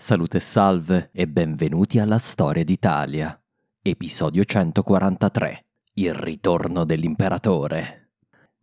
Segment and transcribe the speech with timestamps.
[0.00, 3.36] Salute e salve e benvenuti alla Storia d'Italia.
[3.82, 5.64] Episodio 143.
[5.94, 8.10] Il ritorno dell'imperatore.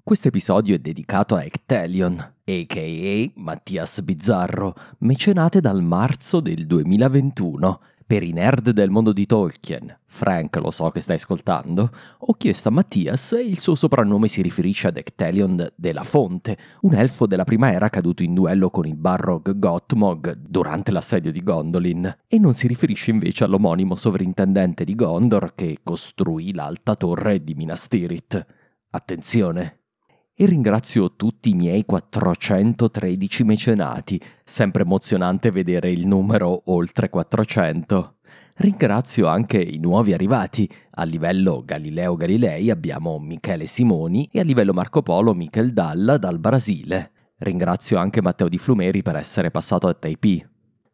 [0.02, 3.32] Questo episodio è dedicato a Ectelion, a.k.a.
[3.42, 10.58] Mattias Bizzarro, mecenate dal marzo del 2021 per i nerd del mondo di Tolkien, Frank
[10.58, 11.90] lo so che stai ascoltando,
[12.20, 16.94] ho chiesto a Mattias se il suo soprannome si riferisce ad Ectelion della Fonte, un
[16.94, 22.16] elfo della prima era caduto in duello con il Barrog Gottmog durante l'assedio di Gondolin,
[22.28, 27.88] e non si riferisce invece all'omonimo sovrintendente di Gondor che costruì l'alta torre di Minas
[27.88, 28.46] Tirith.
[28.92, 29.85] Attenzione!
[30.38, 38.16] E ringrazio tutti i miei 413 mecenati, sempre emozionante vedere il numero oltre 400.
[38.58, 40.70] Ringrazio anche i nuovi arrivati.
[40.92, 46.40] A livello Galileo Galilei abbiamo Michele Simoni e a livello Marco Polo Michel Dalla dal
[46.40, 47.12] Brasile.
[47.38, 50.46] Ringrazio anche Matteo Di Flumeri per essere passato a Taipei.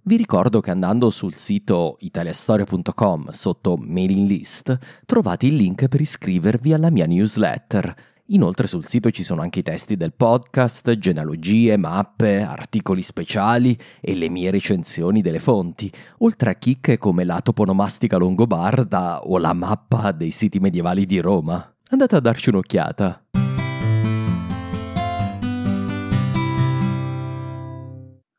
[0.04, 6.74] Vi ricordo che andando sul sito italiastoria.com sotto mailing list trovate il link per iscrivervi
[6.74, 7.96] alla mia newsletter
[8.34, 14.16] Inoltre sul sito ci sono anche i testi del podcast, genealogie, mappe, articoli speciali e
[14.16, 20.14] le mie recensioni delle fonti, oltre a chicche come la toponomastica longobarda o la mappa
[20.14, 21.74] dei siti medievali di Roma.
[21.90, 23.21] Andate a darci un'occhiata.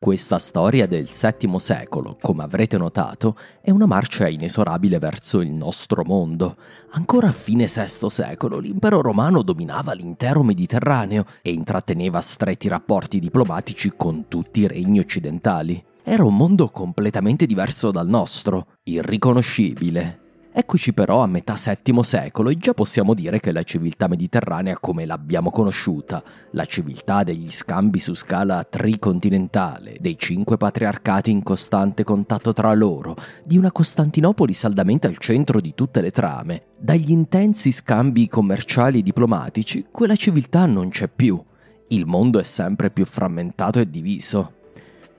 [0.03, 6.03] Questa storia del VII secolo, come avrete notato, è una marcia inesorabile verso il nostro
[6.03, 6.57] mondo.
[6.91, 13.93] Ancora a fine VI secolo l'impero romano dominava l'intero Mediterraneo e intratteneva stretti rapporti diplomatici
[13.95, 15.81] con tutti i regni occidentali.
[16.03, 20.22] Era un mondo completamente diverso dal nostro, irriconoscibile,
[20.55, 25.03] Eccoci però a metà VII secolo e già possiamo dire che la civiltà mediterranea come
[25.03, 32.53] l'abbiamo conosciuta, la civiltà degli scambi su scala tricontinentale, dei cinque patriarcati in costante contatto
[32.53, 38.27] tra loro, di una Costantinopoli saldamente al centro di tutte le trame, dagli intensi scambi
[38.27, 41.43] commerciali e diplomatici, quella civiltà non c'è più.
[41.87, 44.61] Il mondo è sempre più frammentato e diviso.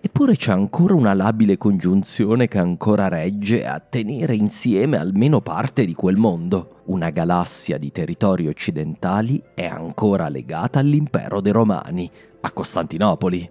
[0.06, 5.94] Eppure c'è ancora una labile congiunzione che ancora regge a tenere insieme almeno parte di
[5.94, 6.82] quel mondo.
[6.88, 12.10] Una galassia di territori occidentali è ancora legata all'impero dei Romani,
[12.42, 13.50] a Costantinopoli.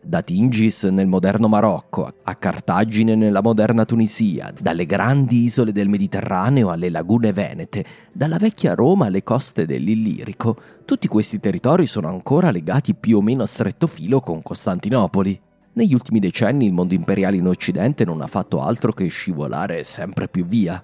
[0.00, 6.70] Da Tingis nel moderno Marocco, a Cartagine nella moderna Tunisia, dalle grandi isole del Mediterraneo
[6.70, 12.94] alle lagune venete, dalla vecchia Roma alle coste dell'Illirico, tutti questi territori sono ancora legati
[12.94, 15.50] più o meno a stretto filo con Costantinopoli.
[15.74, 20.28] Negli ultimi decenni il mondo imperiale in Occidente non ha fatto altro che scivolare sempre
[20.28, 20.82] più via.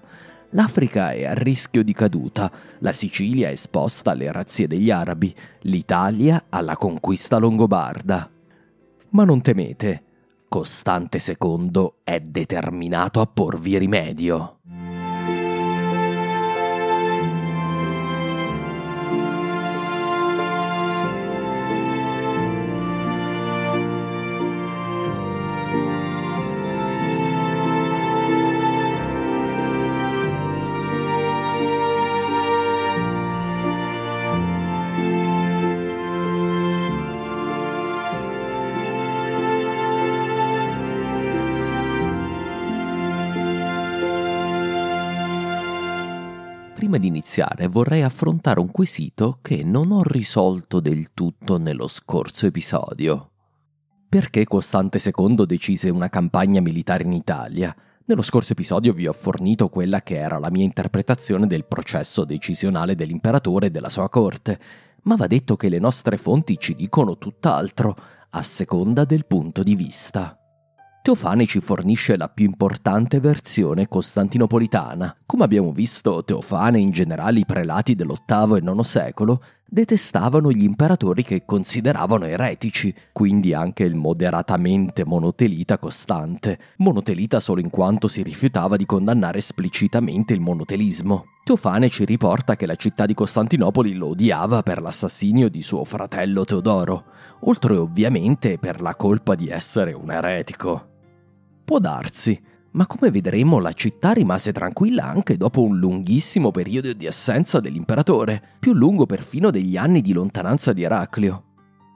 [0.51, 6.45] L'Africa è a rischio di caduta, la Sicilia è esposta alle razzie degli arabi, l'Italia
[6.49, 8.29] alla conquista longobarda.
[9.09, 10.03] Ma non temete,
[10.47, 14.58] Costante II è determinato a porvi rimedio.
[47.39, 53.31] Iniziare vorrei affrontare un quesito che non ho risolto del tutto nello scorso episodio.
[54.09, 57.73] Perché Costante II decise una campagna militare in Italia?
[58.05, 62.95] Nello scorso episodio vi ho fornito quella che era la mia interpretazione del processo decisionale
[62.95, 64.59] dell'imperatore e della sua corte,
[65.03, 67.95] ma va detto che le nostre fonti ci dicono tutt'altro,
[68.31, 70.37] a seconda del punto di vista.
[71.09, 75.15] Teofane ci fornisce la più importante versione costantinopolitana.
[75.25, 80.61] Come abbiamo visto, Teofane e in generale i prelati dell'VIII e IX secolo detestavano gli
[80.61, 88.21] imperatori che consideravano eretici, quindi anche il moderatamente monotelita costante, monotelita solo in quanto si
[88.21, 91.25] rifiutava di condannare esplicitamente il monotelismo.
[91.43, 96.45] Teofane ci riporta che la città di Costantinopoli lo odiava per l'assassinio di suo fratello
[96.45, 97.05] Teodoro,
[97.41, 100.88] oltre ovviamente per la colpa di essere un eretico.
[101.69, 107.05] Può darsi, ma come vedremo la città rimase tranquilla anche dopo un lunghissimo periodo di
[107.05, 111.43] assenza dell'imperatore, più lungo perfino degli anni di lontananza di Eraclio.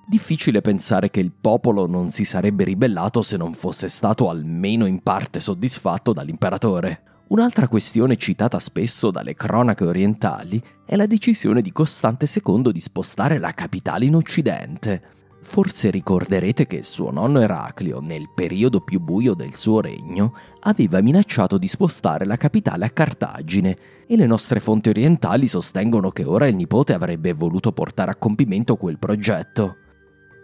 [0.07, 5.01] Difficile pensare che il popolo non si sarebbe ribellato se non fosse stato almeno in
[5.01, 7.23] parte soddisfatto dall'imperatore.
[7.29, 13.39] Un'altra questione citata spesso dalle cronache orientali è la decisione di Costante II di spostare
[13.39, 15.22] la capitale in Occidente.
[15.43, 21.57] Forse ricorderete che suo nonno Eraclio, nel periodo più buio del suo regno, aveva minacciato
[21.57, 26.55] di spostare la capitale a Cartagine e le nostre fonti orientali sostengono che ora il
[26.55, 29.75] nipote avrebbe voluto portare a compimento quel progetto.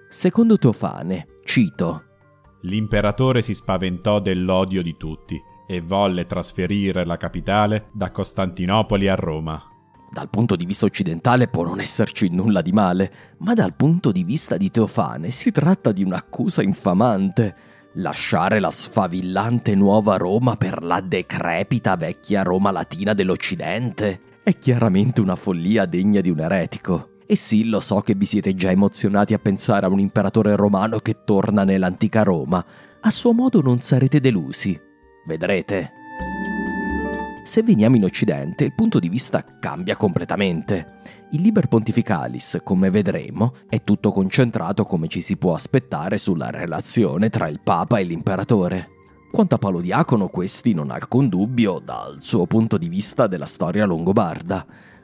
[0.09, 2.03] Secondo Teofane, cito,
[2.63, 9.68] L'imperatore si spaventò dell'odio di tutti e volle trasferire la capitale da Costantinopoli a Roma.
[10.11, 14.23] Dal punto di vista occidentale può non esserci nulla di male, ma dal punto di
[14.23, 17.55] vista di Teofane si tratta di un'accusa infamante.
[17.93, 25.35] Lasciare la sfavillante nuova Roma per la decrepita vecchia Roma latina dell'Occidente è chiaramente una
[25.35, 27.09] follia degna di un eretico.
[27.27, 30.97] E sì, lo so che vi siete già emozionati a pensare a un imperatore romano
[30.97, 32.65] che torna nell'antica Roma.
[33.01, 34.79] A suo modo non sarete delusi.
[35.27, 35.91] Vedrete.
[37.49, 40.99] Se veniamo in Occidente, il punto di vista cambia completamente.
[41.31, 47.31] Il Liber Pontificalis, come vedremo, è tutto concentrato come ci si può aspettare sulla relazione
[47.31, 48.89] tra il Papa e l'imperatore.
[49.31, 53.47] Quanto a Paolo Diacono, questi non ha alcun dubbio dal suo punto di vista della
[53.47, 54.63] storia longobarda.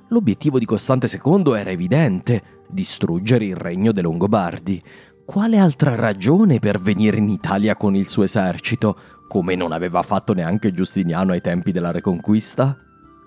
[0.09, 4.79] L'obiettivo di Costante II era evidente, distruggere il regno dei Longobardi.
[5.25, 8.95] Quale altra ragione per venire in Italia con il suo esercito,
[9.27, 12.77] come non aveva fatto neanche Giustiniano ai tempi della Reconquista?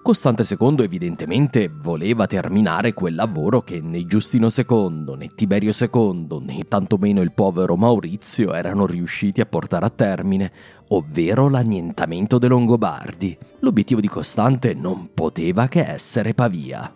[0.00, 6.62] Costante II evidentemente voleva terminare quel lavoro che né Giustino II, né Tiberio II, né
[6.68, 10.52] tantomeno il povero Maurizio erano riusciti a portare a termine,
[10.90, 13.36] ovvero l'annientamento dei Longobardi.
[13.58, 16.90] L'obiettivo di Costante non poteva che essere Pavia.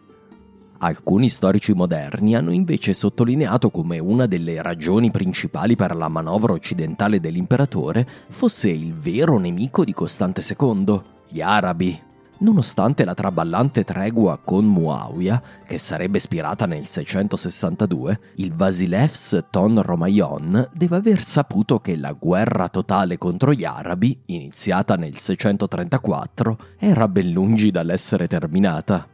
[0.84, 7.20] Alcuni storici moderni hanno invece sottolineato come una delle ragioni principali per la manovra occidentale
[7.20, 11.96] dell'imperatore fosse il vero nemico di Costante II, gli arabi.
[12.38, 20.68] Nonostante la traballante tregua con Muawiyah, che sarebbe ispirata nel 662, il Vasilevs Ton Romayon
[20.72, 27.30] deve aver saputo che la guerra totale contro gli arabi, iniziata nel 634, era ben
[27.30, 29.11] lungi dall'essere terminata.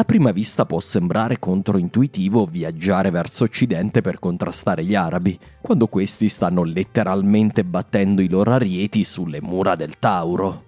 [0.00, 6.30] A prima vista può sembrare controintuitivo viaggiare verso occidente per contrastare gli arabi, quando questi
[6.30, 10.64] stanno letteralmente battendo i loro arieti sulle mura del Tauro.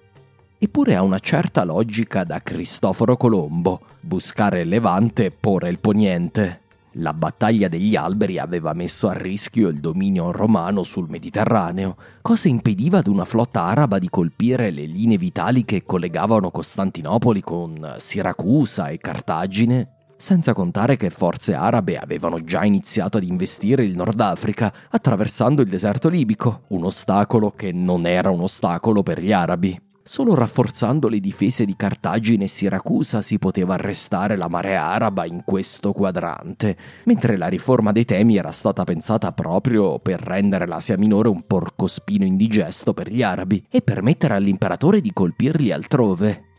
[0.58, 6.61] Eppure ha una certa logica da Cristoforo Colombo, buscare il Levante e porre il Poniente.
[6.96, 12.98] La battaglia degli alberi aveva messo a rischio il dominio romano sul Mediterraneo, cosa impediva
[12.98, 18.98] ad una flotta araba di colpire le linee vitali che collegavano Costantinopoli con Siracusa e
[18.98, 25.62] Cartagine, senza contare che forze arabe avevano già iniziato ad investire il Nord Africa attraversando
[25.62, 29.80] il deserto libico, un ostacolo che non era un ostacolo per gli arabi.
[30.04, 35.42] Solo rafforzando le difese di Cartagine e Siracusa si poteva arrestare la marea araba in
[35.44, 41.28] questo quadrante, mentre la riforma dei temi era stata pensata proprio per rendere l'Asia Minore
[41.28, 46.51] un porcospino indigesto per gli arabi e permettere all'imperatore di colpirli altrove.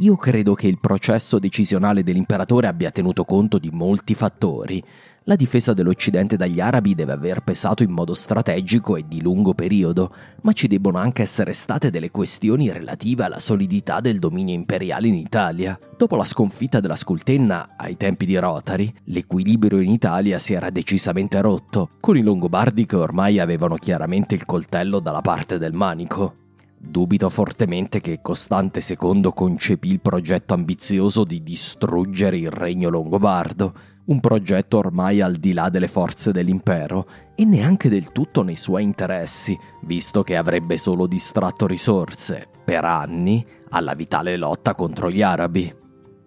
[0.00, 4.82] Io credo che il processo decisionale dell'imperatore abbia tenuto conto di molti fattori,
[5.24, 10.12] la difesa dell'Occidente dagli arabi deve aver pesato in modo strategico e di lungo periodo,
[10.40, 15.16] ma ci debbono anche essere state delle questioni relative alla solidità del dominio imperiale in
[15.16, 15.78] Italia.
[15.96, 21.40] Dopo la sconfitta della Scultenna ai tempi di Rotari, l'equilibrio in Italia si era decisamente
[21.42, 26.49] rotto, con i Longobardi che ormai avevano chiaramente il coltello dalla parte del manico.
[26.82, 33.74] Dubito fortemente che Costante II concepì il progetto ambizioso di distruggere il regno longobardo,
[34.06, 38.82] un progetto ormai al di là delle forze dell'impero e neanche del tutto nei suoi
[38.82, 45.79] interessi, visto che avrebbe solo distratto risorse, per anni, alla vitale lotta contro gli arabi.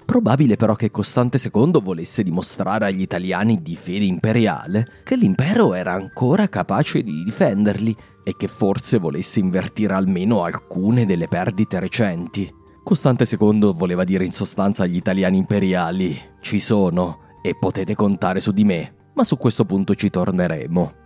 [0.05, 5.93] Probabile però che Costante II volesse dimostrare agli italiani di fede imperiale che l'impero era
[5.93, 12.51] ancora capace di difenderli e che forse volesse invertire almeno alcune delle perdite recenti.
[12.83, 18.51] Costante II voleva dire in sostanza agli italiani imperiali ci sono e potete contare su
[18.51, 21.02] di me, ma su questo punto ci torneremo.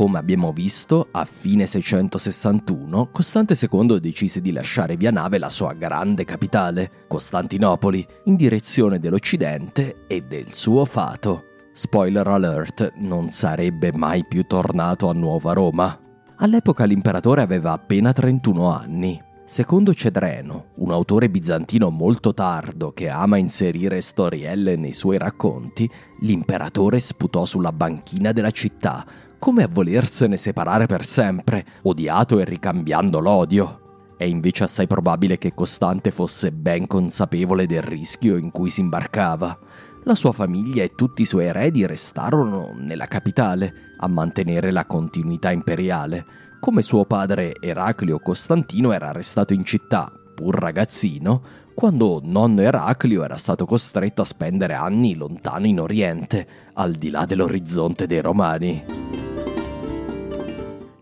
[0.00, 5.74] Come abbiamo visto, a fine 661 Costante II decise di lasciare via nave la sua
[5.74, 11.44] grande capitale, Costantinopoli, in direzione dell'Occidente e del suo fato.
[11.74, 16.00] Spoiler alert, non sarebbe mai più tornato a Nuova Roma.
[16.36, 19.22] All'epoca l'imperatore aveva appena 31 anni.
[19.44, 25.90] Secondo Cedreno, un autore bizantino molto tardo che ama inserire storielle nei suoi racconti,
[26.20, 29.04] l'imperatore sputò sulla banchina della città,
[29.40, 34.12] come a volersene separare per sempre, odiato e ricambiando l'odio.
[34.18, 39.58] È invece assai probabile che Costante fosse ben consapevole del rischio in cui si imbarcava.
[40.04, 45.50] La sua famiglia e tutti i suoi eredi restarono nella capitale a mantenere la continuità
[45.50, 46.26] imperiale,
[46.60, 51.42] come suo padre Eraclio Costantino era restato in città, pur ragazzino,
[51.74, 57.24] quando nonno Eraclio era stato costretto a spendere anni lontano in Oriente, al di là
[57.24, 59.09] dell'orizzonte dei Romani.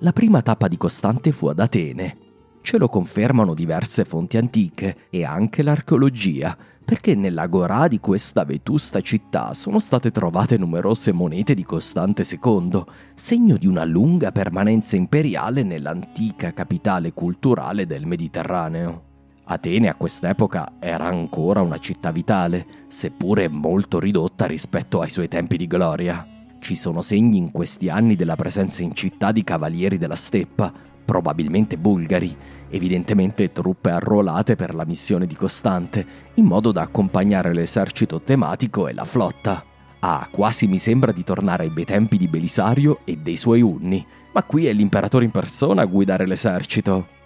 [0.03, 2.17] La prima tappa di Costante fu ad Atene.
[2.61, 9.53] Ce lo confermano diverse fonti antiche e anche l'archeologia, perché nell'agorà di questa vetusta città
[9.55, 12.81] sono state trovate numerose monete di Costante II,
[13.17, 19.03] segno di una lunga permanenza imperiale nell'antica capitale culturale del Mediterraneo.
[19.47, 25.57] Atene a quest'epoca era ancora una città vitale, seppure molto ridotta rispetto ai suoi tempi
[25.57, 26.38] di gloria.
[26.61, 30.73] Ci sono segni in questi anni della presenza in città di cavalieri della steppa,
[31.05, 32.37] probabilmente bulgari,
[32.69, 38.93] evidentemente truppe arruolate per la missione di Costante, in modo da accompagnare l'esercito tematico e
[38.93, 39.65] la flotta.
[40.01, 44.05] Ah, quasi mi sembra di tornare ai bei tempi di Belisario e dei suoi unni,
[44.33, 47.17] ma qui è l'imperatore in persona a guidare l'esercito.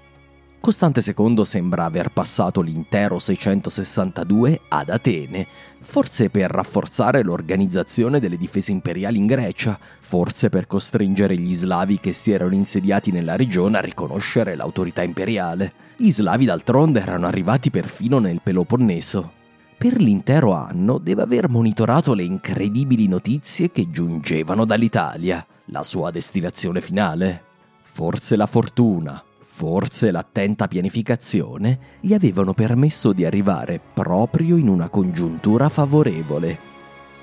[0.63, 5.45] Costante II sembra aver passato l'intero 662 ad Atene,
[5.81, 12.13] forse per rafforzare l'organizzazione delle difese imperiali in Grecia, forse per costringere gli slavi che
[12.13, 15.73] si erano insediati nella regione a riconoscere l'autorità imperiale.
[15.97, 19.33] Gli slavi d'altronde erano arrivati perfino nel Peloponneso.
[19.77, 26.81] Per l'intero anno deve aver monitorato le incredibili notizie che giungevano dall'Italia, la sua destinazione
[26.81, 27.43] finale.
[27.83, 29.23] Forse la fortuna,
[29.55, 36.59] Forse l'attenta pianificazione gli avevano permesso di arrivare proprio in una congiuntura favorevole.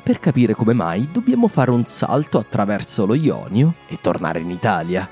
[0.03, 5.09] Per capire come mai dobbiamo fare un salto attraverso lo Ionio e tornare in Italia.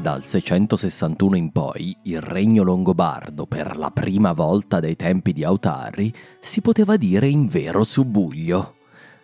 [0.00, 6.14] Dal 661 in poi il regno longobardo, per la prima volta dai tempi di Autari,
[6.38, 8.76] si poteva dire in vero subbuglio.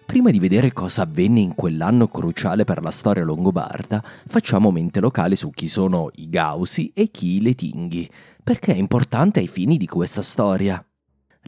[0.04, 5.36] Prima di vedere cosa avvenne in quell'anno cruciale per la storia longobarda, facciamo mente locale
[5.36, 8.10] su chi sono i Gausi e chi i Letinghi,
[8.42, 10.84] perché è importante ai fini di questa storia.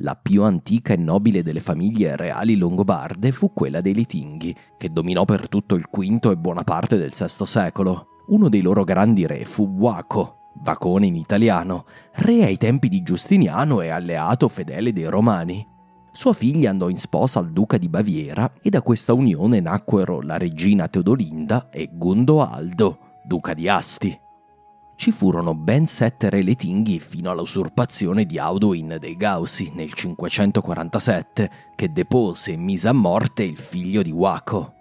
[0.00, 5.24] La più antica e nobile delle famiglie reali longobarde fu quella dei Letinghi, che dominò
[5.24, 8.15] per tutto il V e buona parte del VI secolo.
[8.28, 13.80] Uno dei loro grandi re fu Waco, Vacone in italiano, re ai tempi di Giustiniano
[13.82, 15.64] e alleato fedele dei Romani.
[16.10, 20.38] Sua figlia andò in sposa al duca di Baviera e da questa unione nacquero la
[20.38, 24.18] regina Teodolinda e Gundoaldo, duca di Asti.
[24.96, 31.92] Ci furono ben sette re letinghi fino all'usurpazione di Audoin dei Gausi nel 547, che
[31.92, 34.75] depose e mise a morte il figlio di Waco.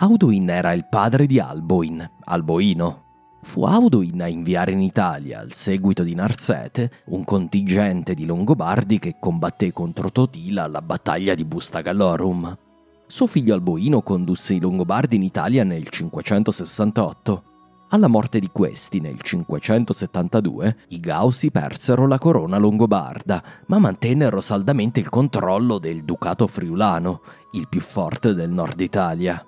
[0.00, 3.06] Auduin era il padre di Alboin, Alboino.
[3.42, 9.16] Fu Auduin a inviare in Italia, al seguito di Narsete, un contingente di Longobardi che
[9.18, 12.56] combatté contro Totila alla battaglia di Busta Gallorum.
[13.08, 17.42] Suo figlio Alboino condusse i Longobardi in Italia nel 568.
[17.88, 25.00] Alla morte di questi, nel 572, i Gausi persero la corona longobarda, ma mantennero saldamente
[25.00, 27.20] il controllo del Ducato Friulano,
[27.52, 29.44] il più forte del nord Italia.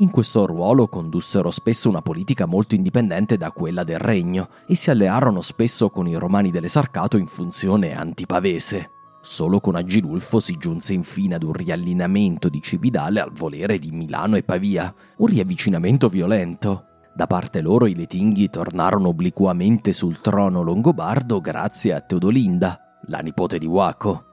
[0.00, 4.90] In questo ruolo condussero spesso una politica molto indipendente da quella del regno e si
[4.90, 8.92] allearono spesso con i romani dell'esarcato in funzione antipavese.
[9.20, 14.36] Solo con Agilulfo si giunse infine ad un riallineamento di Cividale al volere di Milano
[14.36, 16.84] e Pavia, un riavvicinamento violento.
[17.14, 23.58] Da parte loro i Letinghi tornarono obliquamente sul trono longobardo grazie a Teodolinda, la nipote
[23.58, 24.29] di Waco.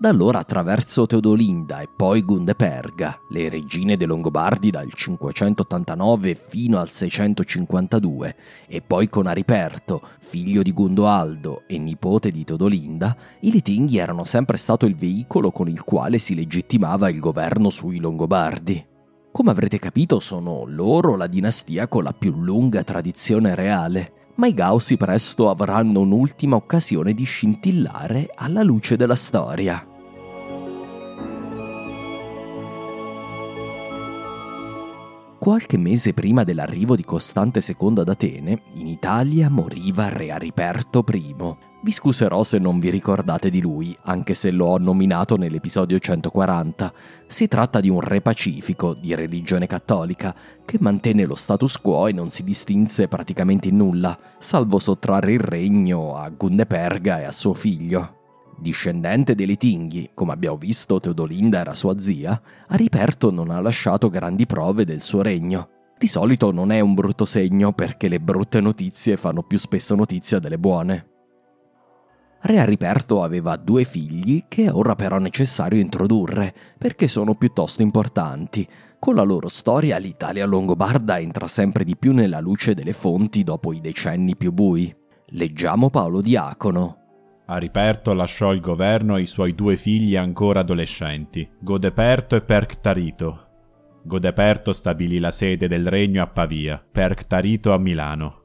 [0.00, 6.88] Da allora attraverso Teodolinda e poi Gundeperga, le regine dei Longobardi dal 589 fino al
[6.88, 14.24] 652, e poi con Ariperto, figlio di Gundoaldo e nipote di Teodolinda, i Litinghi erano
[14.24, 18.86] sempre stato il veicolo con il quale si legittimava il governo sui Longobardi.
[19.30, 24.54] Come avrete capito sono loro la dinastia con la più lunga tradizione reale, ma i
[24.54, 29.84] Gausi presto avranno un'ultima occasione di scintillare alla luce della storia.
[35.40, 41.34] Qualche mese prima dell'arrivo di Costante II ad Atene, in Italia moriva Re Ariperto I.
[41.82, 46.92] Vi scuserò se non vi ricordate di lui, anche se lo ho nominato nell'episodio 140.
[47.26, 52.12] Si tratta di un re pacifico, di religione cattolica, che mantenne lo status quo e
[52.12, 57.54] non si distinse praticamente in nulla, salvo sottrarre il regno a Gundeperga e a suo
[57.54, 58.19] figlio.
[58.60, 64.44] Discendente dei Litinghi, come abbiamo visto Teodolinda era sua zia, Ariperto non ha lasciato grandi
[64.44, 65.68] prove del suo regno.
[65.96, 70.38] Di solito non è un brutto segno perché le brutte notizie fanno più spesso notizia
[70.38, 71.06] delle buone.
[72.42, 78.68] Re Ariperto aveva due figli che è ora però necessario introdurre perché sono piuttosto importanti.
[78.98, 83.72] Con la loro storia l'Italia longobarda entra sempre di più nella luce delle fonti dopo
[83.72, 84.94] i decenni più bui.
[85.32, 86.99] Leggiamo Paolo Diacono,
[87.52, 93.48] Ariperto lasciò il governo ai suoi due figli ancora adolescenti, Godeperto e Perctarito.
[94.04, 98.44] Godeperto stabilì la sede del regno a Pavia, Perctarito a Milano.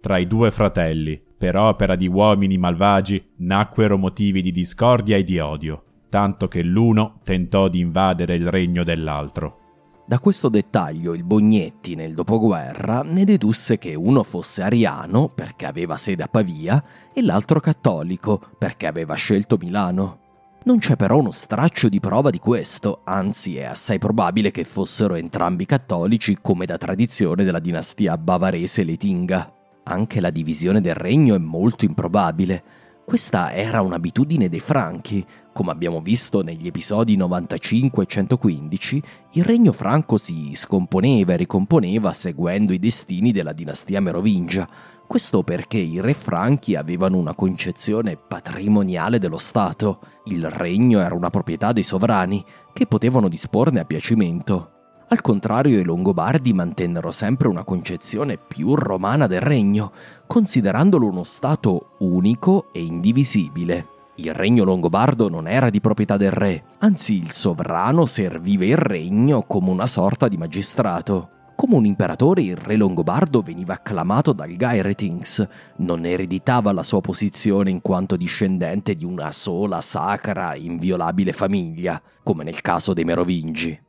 [0.00, 5.40] Tra i due fratelli, per opera di uomini malvagi, nacquero motivi di discordia e di
[5.40, 9.63] odio, tanto che l'uno tentò di invadere il regno dell'altro.
[10.06, 15.96] Da questo dettaglio il Bognetti nel dopoguerra ne dedusse che uno fosse ariano perché aveva
[15.96, 16.84] sede a Pavia
[17.14, 20.18] e l'altro cattolico perché aveva scelto Milano.
[20.64, 25.14] Non c'è però uno straccio di prova di questo, anzi è assai probabile che fossero
[25.14, 29.52] entrambi cattolici come da tradizione della dinastia bavarese Letinga.
[29.84, 32.62] Anche la divisione del regno è molto improbabile.
[33.06, 39.02] Questa era un'abitudine dei Franchi, come abbiamo visto negli episodi 95 e 115,
[39.34, 44.68] il regno franco si scomponeva e ricomponeva seguendo i destini della dinastia merovingia.
[45.06, 50.00] Questo perché i re franchi avevano una concezione patrimoniale dello Stato.
[50.24, 54.70] Il regno era una proprietà dei sovrani, che potevano disporne a piacimento.
[55.06, 59.92] Al contrario, i Longobardi mantennero sempre una concezione più romana del regno,
[60.26, 63.92] considerandolo uno Stato unico e indivisibile.
[64.16, 69.42] Il regno longobardo non era di proprietà del re, anzi il sovrano serviva il regno
[69.42, 71.30] come una sorta di magistrato.
[71.56, 75.46] Come un imperatore il re longobardo veniva acclamato dal Gairetings,
[75.78, 82.44] non ereditava la sua posizione in quanto discendente di una sola sacra, inviolabile famiglia, come
[82.44, 83.80] nel caso dei Merovingi.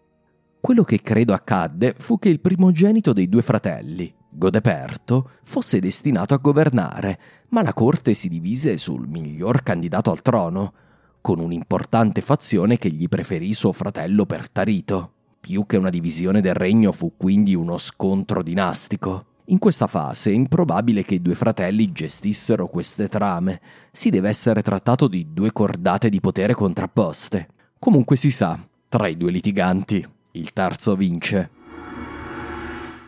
[0.59, 6.37] Quello che credo accadde fu che il primogenito dei due fratelli, Godeperto, fosse destinato a
[6.37, 7.19] governare,
[7.49, 10.73] ma la corte si divise sul miglior candidato al trono,
[11.21, 15.11] con un'importante fazione che gli preferì suo fratello Pertarito.
[15.39, 19.25] Più che una divisione del regno fu quindi uno scontro dinastico.
[19.45, 24.61] In questa fase è improbabile che i due fratelli gestissero queste trame, si deve essere
[24.61, 27.47] trattato di due cordate di potere contrapposte.
[27.79, 31.49] Comunque si sa, tra i due litiganti, il terzo vince.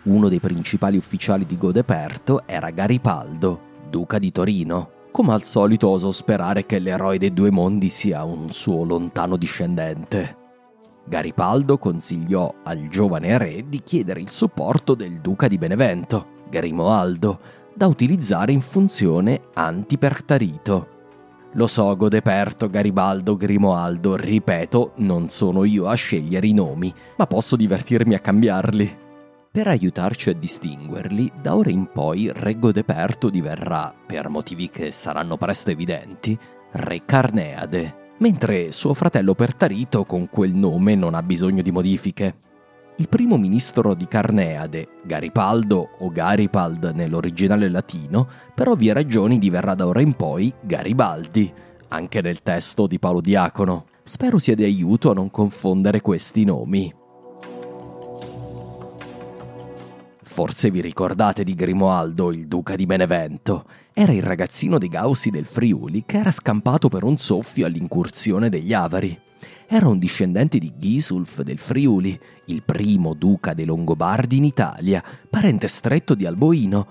[0.08, 4.92] Uno dei principali ufficiali di Godeperto era Garipaldo, duca di Torino.
[5.12, 10.38] Come al solito oso sperare che l'eroe dei due mondi sia un suo lontano discendente.
[11.06, 17.40] Garipaldo consigliò al giovane re di chiedere il supporto del duca di Benevento, Grimoaldo,
[17.74, 20.88] da utilizzare in funzione antipertarito.
[21.52, 27.58] Lo so, Godeperto, Garibaldo, Grimoaldo, ripeto, non sono io a scegliere i nomi, ma posso
[27.58, 29.06] divertirmi a cambiarli.
[29.58, 35.36] Per aiutarci a distinguerli, da ora in poi Re Godeperto diverrà, per motivi che saranno
[35.36, 36.38] presto evidenti,
[36.74, 42.38] Re Carneade, mentre suo fratello Pertarito con quel nome non ha bisogno di modifiche.
[42.98, 49.88] Il primo ministro di Carneade, Garipaldo o Garipald nell'originale latino, per ovvie ragioni diverrà da
[49.88, 51.52] ora in poi Garibaldi,
[51.88, 53.86] anche nel testo di Paolo Diacono.
[54.04, 57.06] Spero sia di aiuto a non confondere questi nomi.
[60.38, 63.66] Forse vi ricordate di Grimoaldo, il duca di Benevento.
[63.92, 68.72] Era il ragazzino dei Gaussi del Friuli che era scampato per un soffio all'incursione degli
[68.72, 69.20] Avari.
[69.66, 75.66] Era un discendente di Gisulf del Friuli, il primo duca dei Longobardi in Italia, parente
[75.66, 76.88] stretto di Alboino.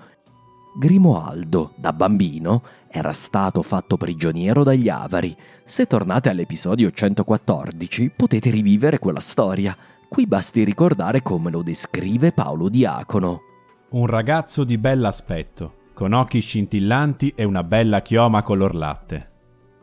[0.77, 5.33] Grimoaldo, da bambino, era stato fatto prigioniero dagli Avari.
[5.63, 9.73] Se tornate all'episodio 114 potete rivivere quella storia.
[10.09, 13.41] Qui basti ricordare come lo descrive Paolo Diacono.
[13.89, 19.29] Un ragazzo di bell'aspetto, con occhi scintillanti e una bella chioma color latte.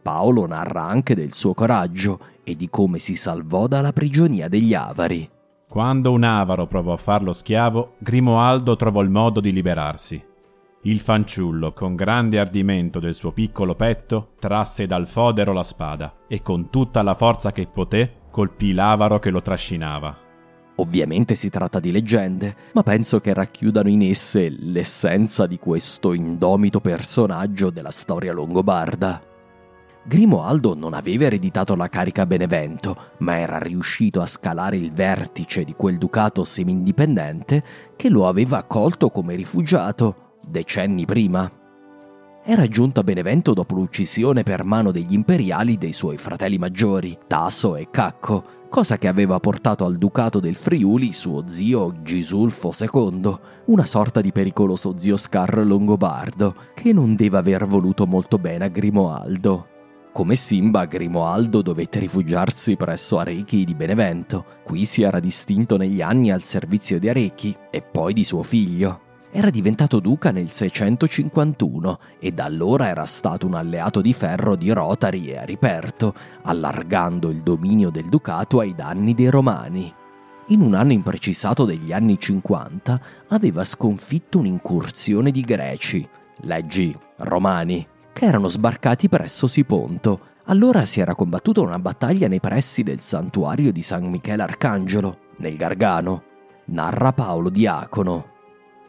[0.03, 5.31] Paolo narra anche del suo coraggio e di come si salvò dalla prigionia degli avari.
[5.69, 10.23] Quando un avaro provò a farlo schiavo, Grimoaldo trovò il modo di liberarsi.
[10.83, 16.43] Il fanciullo, con grande ardimento del suo piccolo petto, trasse dal fodero la spada e
[16.43, 20.19] con tutta la forza che poté colpì l'avaro che lo trascinava.
[20.79, 26.81] Ovviamente si tratta di leggende, ma penso che racchiudano in esse l'essenza di questo indomito
[26.81, 29.23] personaggio della storia longobarda.
[30.03, 35.63] Grimoaldo non aveva ereditato la carica a Benevento, ma era riuscito a scalare il vertice
[35.63, 37.63] di quel ducato semi-indipendente
[37.95, 41.64] che lo aveva accolto come rifugiato decenni prima.
[42.47, 47.75] Era giunto a Benevento dopo l'uccisione per mano degli imperiali dei suoi fratelli maggiori, Tasso
[47.75, 53.87] e Cacco, cosa che aveva portato al ducato del Friuli suo zio Gisulfo II, una
[53.87, 59.69] sorta di pericoloso zio Scar longobardo, che non deve aver voluto molto bene a Grimoaldo.
[60.13, 64.45] Come Simba, Grimoaldo dovette rifugiarsi presso Arechi di Benevento.
[64.63, 69.04] Qui si era distinto negli anni al servizio di Arechi e poi di suo figlio.
[69.37, 74.71] Era diventato duca nel 651 e da allora era stato un alleato di ferro di
[74.71, 79.93] Rotari e Ariperto, allargando il dominio del ducato ai danni dei romani.
[80.51, 86.09] In un anno imprecisato degli anni 50 aveva sconfitto un'incursione di greci,
[86.43, 90.21] leggi romani, che erano sbarcati presso Siponto.
[90.45, 95.57] Allora si era combattuta una battaglia nei pressi del santuario di San Michele Arcangelo, nel
[95.57, 96.23] Gargano.
[96.67, 98.34] Narra Paolo Diacono.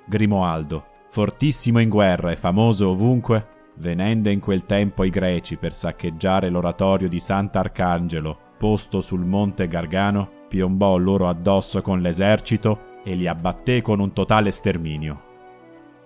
[0.05, 6.49] Grimoaldo, fortissimo in guerra e famoso ovunque, venendo in quel tempo i greci per saccheggiare
[6.49, 13.81] l'oratorio di Sant'Arcangelo, posto sul monte Gargano, piombò loro addosso con l'esercito e li abbatté
[13.81, 15.21] con un totale sterminio.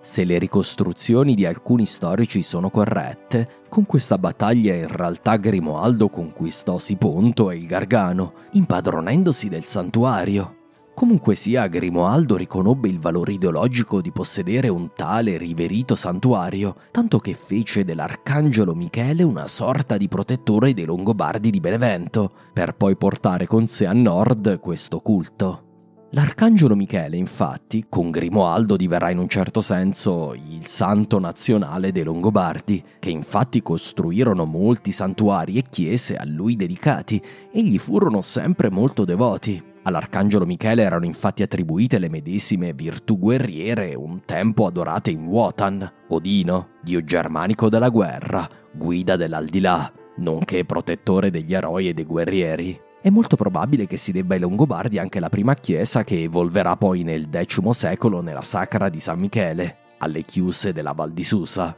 [0.02, 6.78] Se le ricostruzioni di alcuni storici sono corrette, con questa battaglia in realtà Grimoaldo conquistò
[6.78, 10.59] Siponto e il Gargano, impadronendosi del santuario.
[11.00, 17.32] Comunque sia, Grimoaldo riconobbe il valore ideologico di possedere un tale riverito santuario, tanto che
[17.32, 23.66] fece dell'arcangelo Michele una sorta di protettore dei Longobardi di Benevento, per poi portare con
[23.66, 25.68] sé a nord questo culto.
[26.10, 32.84] L'arcangelo Michele, infatti, con Grimoaldo diverrà in un certo senso il santo nazionale dei Longobardi,
[32.98, 39.06] che infatti costruirono molti santuari e chiese a lui dedicati e gli furono sempre molto
[39.06, 39.69] devoti.
[39.82, 46.68] All'arcangelo Michele erano infatti attribuite le medesime virtù guerriere un tempo adorate in Wotan, Odino,
[46.82, 52.78] dio germanico della guerra, guida dell'aldilà, nonché protettore degli eroi e dei guerrieri.
[53.00, 57.02] È molto probabile che si debba ai Longobardi anche la prima chiesa che evolverà poi
[57.02, 61.74] nel X secolo nella sacra di San Michele, alle chiuse della Val di Susa.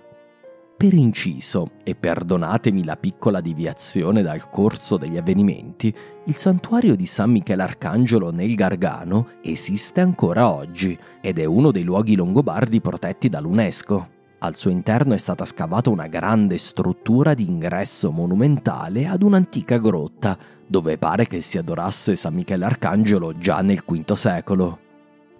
[0.83, 7.31] Per inciso, e perdonatemi la piccola deviazione dal corso degli avvenimenti, il santuario di San
[7.31, 14.09] Michele Arcangelo nel Gargano esiste ancora oggi ed è uno dei luoghi longobardi protetti dall'UNESCO.
[14.41, 20.37] Al suo interno è stata scavata una grande struttura di ingresso monumentale ad un'antica grotta,
[20.67, 24.81] dove pare che si adorasse San Michele Arcangelo già nel V secolo.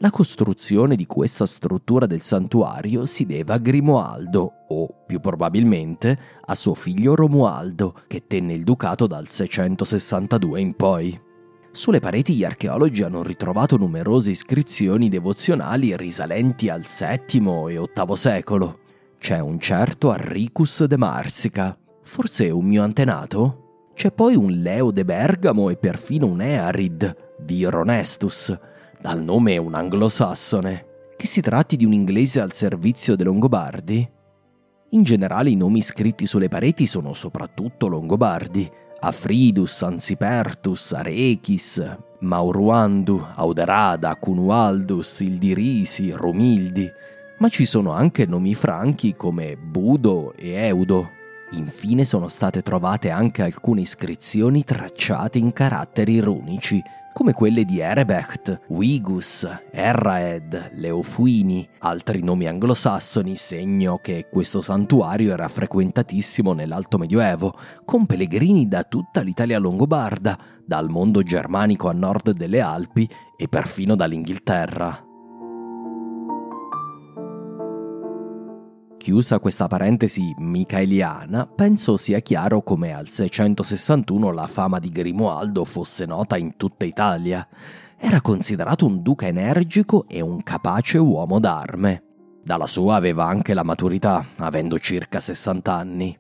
[0.03, 6.57] La costruzione di questa struttura del santuario si deve a Grimoaldo, o più probabilmente a
[6.57, 11.21] suo figlio Romualdo, che tenne il ducato dal 662 in poi.
[11.71, 18.81] Sulle pareti gli archeologi hanno ritrovato numerose iscrizioni devozionali risalenti al VII e VIII secolo.
[19.21, 23.91] C'è un certo Arricus de Marsica, forse un mio antenato?
[23.95, 28.53] C'è poi un Leo de Bergamo e perfino un Earid, Vir Honestus,
[29.03, 30.87] dal nome un anglosassone.
[31.17, 34.09] Che si tratti di un inglese al servizio dei Longobardi?
[34.91, 38.71] In generale i nomi scritti sulle pareti sono soprattutto longobardi.
[39.01, 46.89] Afridus, Ansipertus, Arechis, Mauruandu, Auderada, Cunualdus, Ildirisi, Romildi,
[47.39, 51.11] ma ci sono anche nomi franchi come Budo e Eudo.
[51.53, 56.81] Infine sono state trovate anche alcune iscrizioni tracciate in caratteri runici,
[57.13, 65.49] come quelle di Erebecht, Wigus, Erraed, Leofuini, altri nomi anglosassoni, segno che questo santuario era
[65.49, 72.61] frequentatissimo nell'Alto Medioevo, con pellegrini da tutta l'Italia longobarda, dal mondo germanico a nord delle
[72.61, 75.12] Alpi e perfino dall'Inghilterra.
[79.03, 86.07] Chiusa questa parentesi michaeliana, penso sia chiaro come al 661 la fama di Grimoaldo fosse
[86.07, 87.45] nota in tutta Italia.
[87.99, 92.05] Era considerato un duca energico e un capace uomo d'arme.
[92.45, 96.17] Dalla sua aveva anche la maturità, avendo circa 60 anni.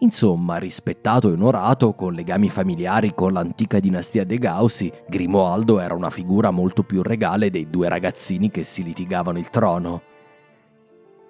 [0.00, 6.10] Insomma, rispettato e onorato, con legami familiari con l'antica dinastia dei Gausi, Grimoaldo era una
[6.10, 10.02] figura molto più regale dei due ragazzini che si litigavano il trono.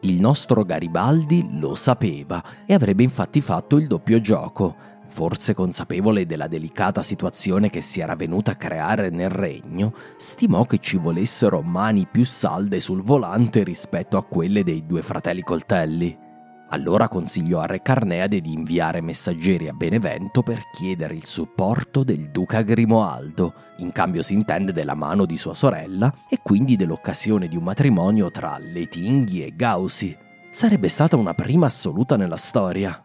[0.03, 4.77] Il nostro Garibaldi lo sapeva e avrebbe infatti fatto il doppio gioco.
[5.11, 10.79] forse consapevole della delicata situazione che si era venuta a creare nel regno, stimò che
[10.79, 16.28] ci volessero mani più salde sul volante rispetto a quelle dei due fratelli coltelli.
[16.71, 22.31] Allora consigliò a Re Carneade di inviare messaggeri a Benevento per chiedere il supporto del
[22.31, 27.57] duca Grimoaldo, in cambio si intende della mano di sua sorella e quindi dell'occasione di
[27.57, 30.15] un matrimonio tra Letinghi e Gausi.
[30.51, 33.03] Sarebbe stata una prima assoluta nella storia.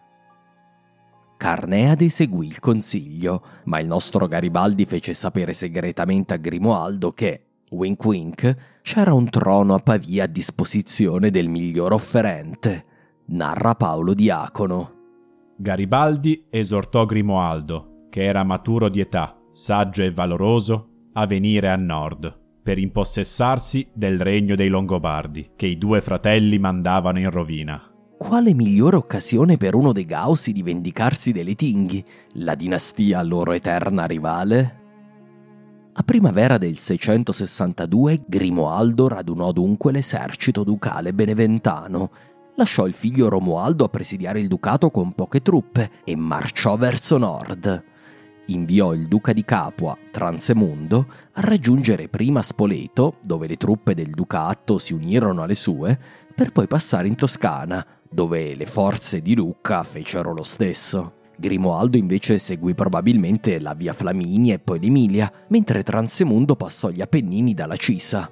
[1.37, 8.03] Carneade seguì il consiglio, ma il nostro Garibaldi fece sapere segretamente a Grimoaldo che, wink
[8.03, 12.91] wink, c'era un trono a Pavia a disposizione del miglior offerente
[13.27, 14.91] narra Paolo Diacono.
[15.55, 22.41] Garibaldi esortò Grimoaldo, che era maturo di età, saggio e valoroso, a venire a nord,
[22.61, 27.81] per impossessarsi del regno dei Longobardi, che i due fratelli mandavano in rovina.
[28.17, 32.03] Quale migliore occasione per uno dei Gaussi di vendicarsi dei Tinghi,
[32.35, 34.81] la dinastia loro eterna rivale?
[35.95, 42.09] A primavera del 662 Grimoaldo radunò dunque l'esercito ducale beneventano
[42.55, 47.83] lasciò il figlio Romualdo a presidiare il ducato con poche truppe e marciò verso nord.
[48.47, 54.79] Inviò il duca di Capua, Transemundo, a raggiungere prima Spoleto, dove le truppe del ducato
[54.79, 55.97] si unirono alle sue,
[56.35, 61.13] per poi passare in Toscana, dove le forze di Lucca fecero lo stesso.
[61.37, 67.53] Grimoaldo invece seguì probabilmente la via Flaminia e poi l'Emilia, mentre Transemundo passò gli Appennini
[67.53, 68.29] dalla Cisa.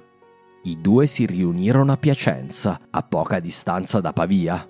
[0.64, 4.64] I due si riunirono a Piacenza, a poca distanza da Pavia.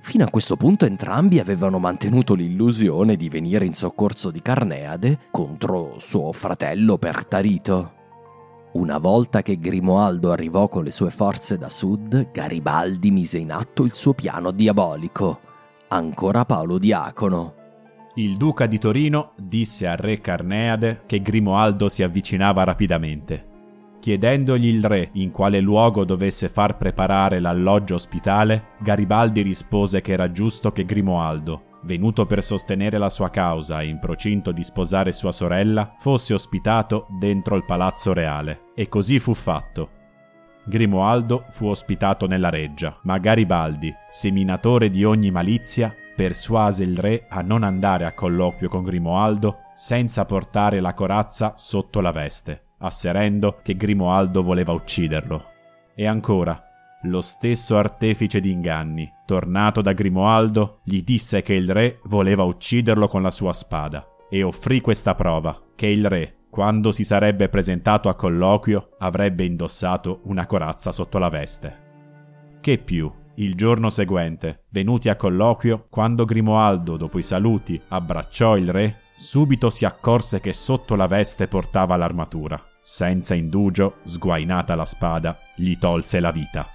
[0.00, 5.94] Fino a questo punto entrambi avevano mantenuto l'illusione di venire in soccorso di Carneade contro
[5.98, 7.92] suo fratello Pertarito.
[8.72, 13.84] Una volta che Grimoaldo arrivò con le sue forze da sud, Garibaldi mise in atto
[13.84, 15.38] il suo piano diabolico.
[15.88, 17.54] Ancora Paolo Diacono.
[18.16, 23.54] Il duca di Torino disse al re Carneade che Grimoaldo si avvicinava rapidamente
[24.06, 30.30] Chiedendogli il re in quale luogo dovesse far preparare l'alloggio ospitale, Garibaldi rispose che era
[30.30, 35.32] giusto che Grimoaldo, venuto per sostenere la sua causa e in procinto di sposare sua
[35.32, 38.66] sorella, fosse ospitato dentro il palazzo reale.
[38.76, 39.90] E così fu fatto.
[40.64, 47.40] Grimoaldo fu ospitato nella reggia, ma Garibaldi, seminatore di ogni malizia, persuase il re a
[47.40, 53.76] non andare a colloquio con Grimoaldo senza portare la corazza sotto la veste asserendo che
[53.76, 55.44] Grimoaldo voleva ucciderlo.
[55.94, 56.62] E ancora,
[57.02, 63.08] lo stesso artefice di inganni, tornato da Grimoaldo, gli disse che il re voleva ucciderlo
[63.08, 68.08] con la sua spada, e offrì questa prova, che il re, quando si sarebbe presentato
[68.08, 71.84] a colloquio, avrebbe indossato una corazza sotto la veste.
[72.60, 78.70] Che più, il giorno seguente, venuti a colloquio, quando Grimoaldo, dopo i saluti, abbracciò il
[78.70, 82.62] re, subito si accorse che sotto la veste portava l'armatura.
[82.80, 86.70] Senza indugio, sguainata la spada, gli tolse la vita.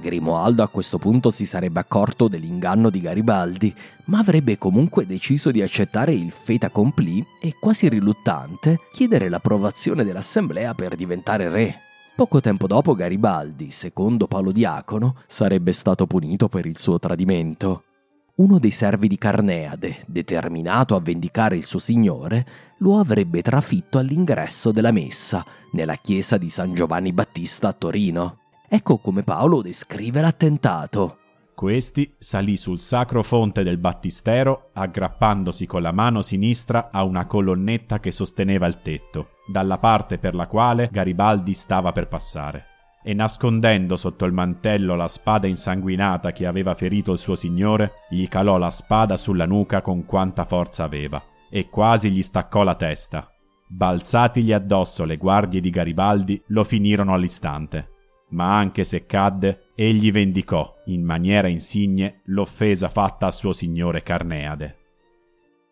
[0.00, 5.62] Grimoaldo a questo punto si sarebbe accorto dell'inganno di Garibaldi, ma avrebbe comunque deciso di
[5.62, 11.80] accettare il fait accompli e, quasi riluttante, chiedere l'approvazione dell'assemblea per diventare re.
[12.14, 17.84] Poco tempo dopo Garibaldi, secondo Paolo Diacono, sarebbe stato punito per il suo tradimento.
[18.38, 22.46] Uno dei servi di Carneade, determinato a vendicare il suo signore,
[22.80, 28.40] lo avrebbe trafitto all'ingresso della messa, nella chiesa di San Giovanni Battista a Torino.
[28.68, 31.16] Ecco come Paolo descrive l'attentato.
[31.54, 38.00] Questi salì sul sacro fonte del battistero aggrappandosi con la mano sinistra a una colonnetta
[38.00, 42.75] che sosteneva il tetto, dalla parte per la quale Garibaldi stava per passare
[43.08, 48.26] e nascondendo sotto il mantello la spada insanguinata che aveva ferito il suo signore, gli
[48.26, 53.30] calò la spada sulla nuca con quanta forza aveva, e quasi gli staccò la testa.
[53.68, 57.90] Balzatigli addosso le guardie di Garibaldi, lo finirono all'istante.
[58.30, 64.78] Ma anche se cadde, egli vendicò, in maniera insigne, l'offesa fatta a suo signore Carneade.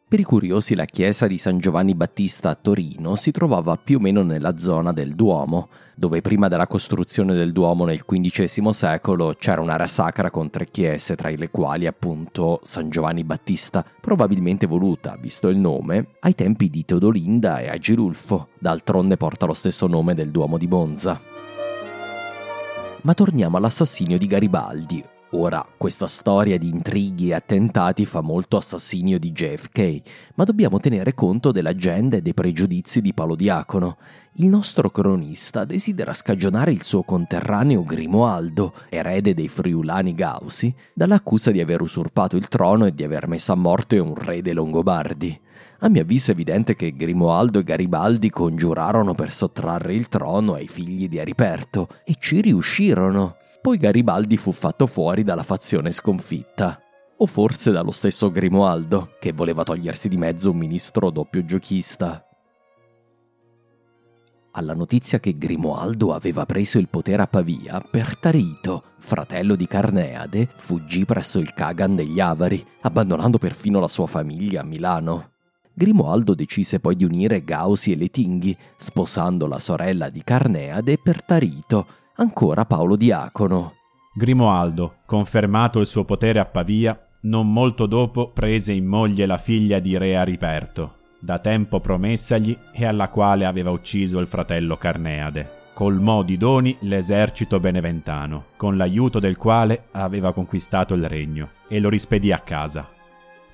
[0.06, 4.00] Per i curiosi la chiesa di San Giovanni Battista a Torino si trovava più o
[4.00, 9.60] meno nella zona del Duomo, dove prima della costruzione del Duomo nel XV secolo c'era
[9.60, 15.48] un'area sacra con tre chiese, tra le quali appunto San Giovanni Battista, probabilmente voluta, visto
[15.48, 20.58] il nome, ai tempi di Teodolinda e Agirulfo, d'altronde porta lo stesso nome del Duomo
[20.58, 21.20] di Monza.
[23.02, 25.04] Ma torniamo all'assassinio di Garibaldi,
[25.36, 30.00] Ora, questa storia di intrighi e attentati fa molto assassinio di JFK,
[30.36, 33.96] ma dobbiamo tenere conto dell'agenda e dei pregiudizi di Paolo Diacono.
[34.34, 41.60] Il nostro cronista desidera scagionare il suo conterraneo Grimoaldo, erede dei friulani Gausi, dall'accusa di
[41.60, 45.40] aver usurpato il trono e di aver messo a morte un re dei Longobardi.
[45.80, 50.68] A mio avviso è evidente che Grimoaldo e Garibaldi congiurarono per sottrarre il trono ai
[50.68, 53.38] figli di Ariperto e ci riuscirono.
[53.64, 56.78] Poi Garibaldi fu fatto fuori dalla fazione sconfitta.
[57.16, 62.22] O forse dallo stesso Grimoaldo, che voleva togliersi di mezzo un ministro doppio giochista.
[64.50, 71.06] Alla notizia che Grimoaldo aveva preso il potere a Pavia, Pertarito, fratello di Carneade, fuggì
[71.06, 75.30] presso il Kagan degli Avari, abbandonando perfino la sua famiglia a Milano.
[75.72, 82.64] Grimoaldo decise poi di unire Gausi e Letinghi, sposando la sorella di Carneade Pertarito, ancora
[82.64, 83.74] Paolo Diacono.
[84.14, 89.80] Grimoaldo, confermato il suo potere a Pavia, non molto dopo prese in moglie la figlia
[89.80, 95.62] di re Ariperto, da tempo promessagli e alla quale aveva ucciso il fratello Carneade.
[95.74, 101.88] Colmò di doni l'esercito beneventano, con l'aiuto del quale aveva conquistato il regno, e lo
[101.88, 102.88] rispedì a casa.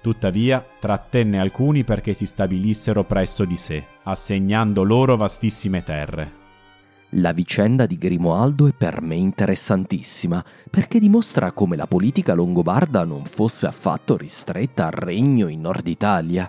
[0.03, 6.39] Tuttavia, trattenne alcuni perché si stabilissero presso di sé, assegnando loro vastissime terre,
[7.14, 13.25] la vicenda di Grimoaldo è per me interessantissima perché dimostra come la politica longobarda non
[13.25, 16.49] fosse affatto ristretta al regno in Nord Italia.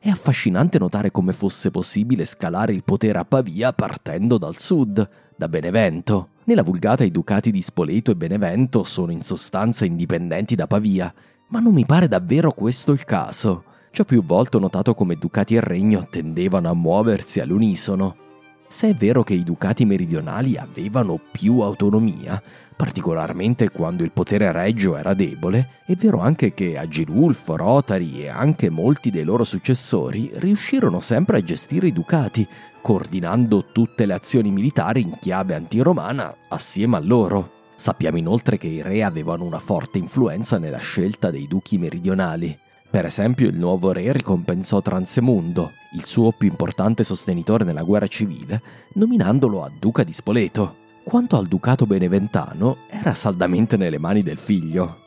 [0.00, 5.48] È affascinante notare come fosse possibile scalare il potere a Pavia partendo dal sud, da
[5.48, 6.30] Benevento.
[6.44, 11.14] Nella vulgata i ducati di Spoleto e Benevento sono in sostanza indipendenti da Pavia,
[11.50, 13.62] ma non mi pare davvero questo il caso.
[13.92, 18.28] Ci ho più volte notato come ducati e regno tendevano a muoversi all'unisono.
[18.72, 22.40] Se è vero che i ducati meridionali avevano più autonomia,
[22.76, 28.70] particolarmente quando il potere regio era debole, è vero anche che Agilulfo, Rotari e anche
[28.70, 32.46] molti dei loro successori riuscirono sempre a gestire i ducati,
[32.80, 37.50] coordinando tutte le azioni militari in chiave antiromana assieme a loro.
[37.74, 42.56] Sappiamo inoltre che i re avevano una forte influenza nella scelta dei duchi meridionali.
[42.90, 48.60] Per esempio, il nuovo re ricompensò Transemundo, il suo più importante sostenitore nella guerra civile,
[48.94, 50.74] nominandolo a duca di Spoleto.
[51.04, 54.98] Quanto al ducato beneventano, era saldamente nelle mani del figlio.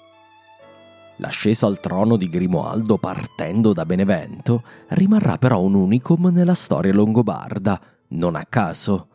[1.18, 7.82] L'ascesa al trono di Grimoaldo partendo da Benevento rimarrà però un unicum nella storia longobarda,
[8.10, 9.10] non a caso.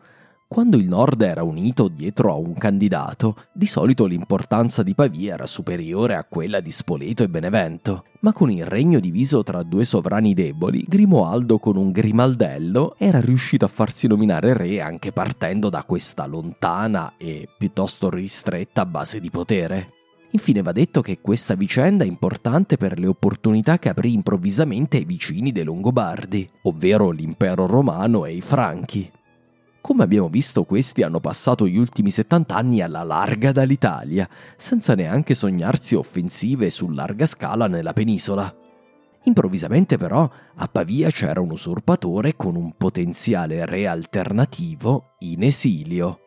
[0.51, 5.45] Quando il nord era unito dietro a un candidato, di solito l'importanza di Pavia era
[5.45, 10.33] superiore a quella di Spoleto e Benevento, ma con il regno diviso tra due sovrani
[10.33, 16.25] deboli, Grimoaldo con un grimaldello era riuscito a farsi nominare re anche partendo da questa
[16.25, 19.91] lontana e piuttosto ristretta base di potere.
[20.31, 25.05] Infine va detto che questa vicenda è importante per le opportunità che aprì improvvisamente ai
[25.05, 29.11] vicini dei Longobardi, ovvero l'impero romano e i Franchi.
[29.81, 35.33] Come abbiamo visto, questi hanno passato gli ultimi 70 anni alla larga dall'Italia, senza neanche
[35.33, 38.53] sognarsi offensive su larga scala nella penisola.
[39.23, 46.19] Improvvisamente però a Pavia c'era un usurpatore con un potenziale re alternativo in esilio.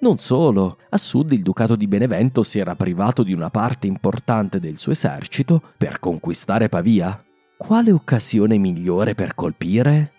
[0.00, 4.58] Non solo, a sud il ducato di Benevento si era privato di una parte importante
[4.58, 7.22] del suo esercito per conquistare Pavia.
[7.56, 10.12] Quale occasione migliore per colpire?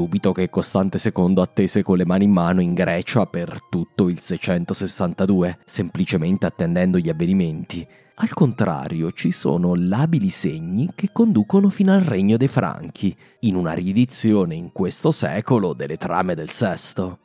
[0.00, 4.18] Dubito che Costante II attese con le mani in mano in Grecia per tutto il
[4.18, 7.86] 662, semplicemente attendendo gli avvenimenti.
[8.14, 13.74] Al contrario, ci sono labili segni che conducono fino al regno dei Franchi, in una
[13.74, 17.18] riedizione in questo secolo delle trame del Sesto.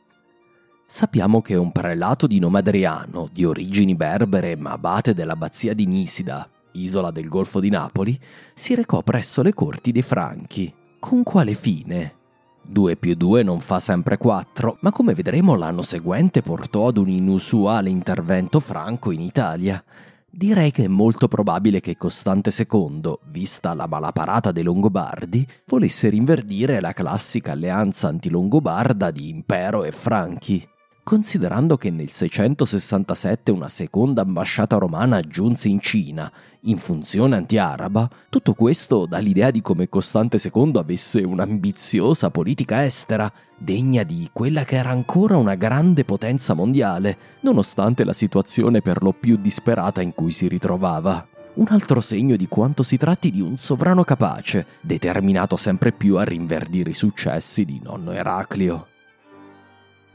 [0.86, 6.46] Sappiamo che un prelato di nome Adriano, di origini berbere ma abate dell'abbazia di Nisida,
[6.74, 8.20] isola del Golfo di Napoli,
[8.54, 10.74] si recò presso le corti dei Franchi.
[11.00, 12.24] Con quale fine?
[12.68, 17.10] 2 più 2 non fa sempre 4, ma come vedremo l'anno seguente portò ad un
[17.10, 19.84] inusuale intervento franco in Italia.
[20.30, 26.82] Direi che è molto probabile che Costante II, vista la malaparata dei Longobardi, volesse rinverdire
[26.82, 30.68] la classica alleanza antilongobarda di impero e franchi.
[31.06, 38.56] Considerando che nel 667 una seconda ambasciata romana giunse in Cina, in funzione anti-araba, tutto
[38.56, 44.78] questo dà l'idea di come Costante II avesse un'ambiziosa politica estera, degna di quella che
[44.78, 50.32] era ancora una grande potenza mondiale, nonostante la situazione per lo più disperata in cui
[50.32, 51.24] si ritrovava.
[51.58, 56.24] un altro segno di quanto si tratti di un sovrano capace, determinato sempre più a
[56.24, 58.88] rinverdire i successi di nonno Eraclio.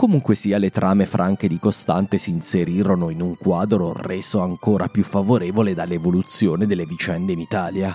[0.00, 5.02] Comunque sia, le trame franche di Costante si inserirono in un quadro reso ancora più
[5.04, 7.94] favorevole dall'evoluzione delle vicende in Italia.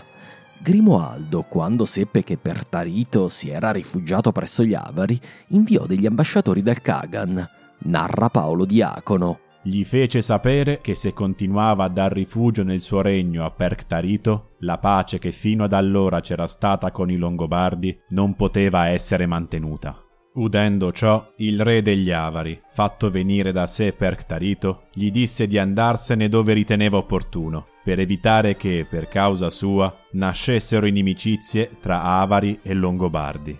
[0.60, 6.80] Grimoaldo, quando seppe che Pertarito si era rifugiato presso gli Avari, inviò degli ambasciatori dal
[6.80, 7.50] Kagan,
[7.86, 9.40] narra Paolo Diacono.
[9.64, 14.78] Gli fece sapere che se continuava a dar rifugio nel suo regno a Perctarito, la
[14.78, 20.05] pace che fino ad allora c'era stata con i Longobardi non poteva essere mantenuta.
[20.36, 26.28] Udendo ciò, il re degli Avari, fatto venire da sé Perctarito, gli disse di andarsene
[26.28, 33.58] dove riteneva opportuno, per evitare che, per causa sua, nascessero inimicizie tra Avari e Longobardi.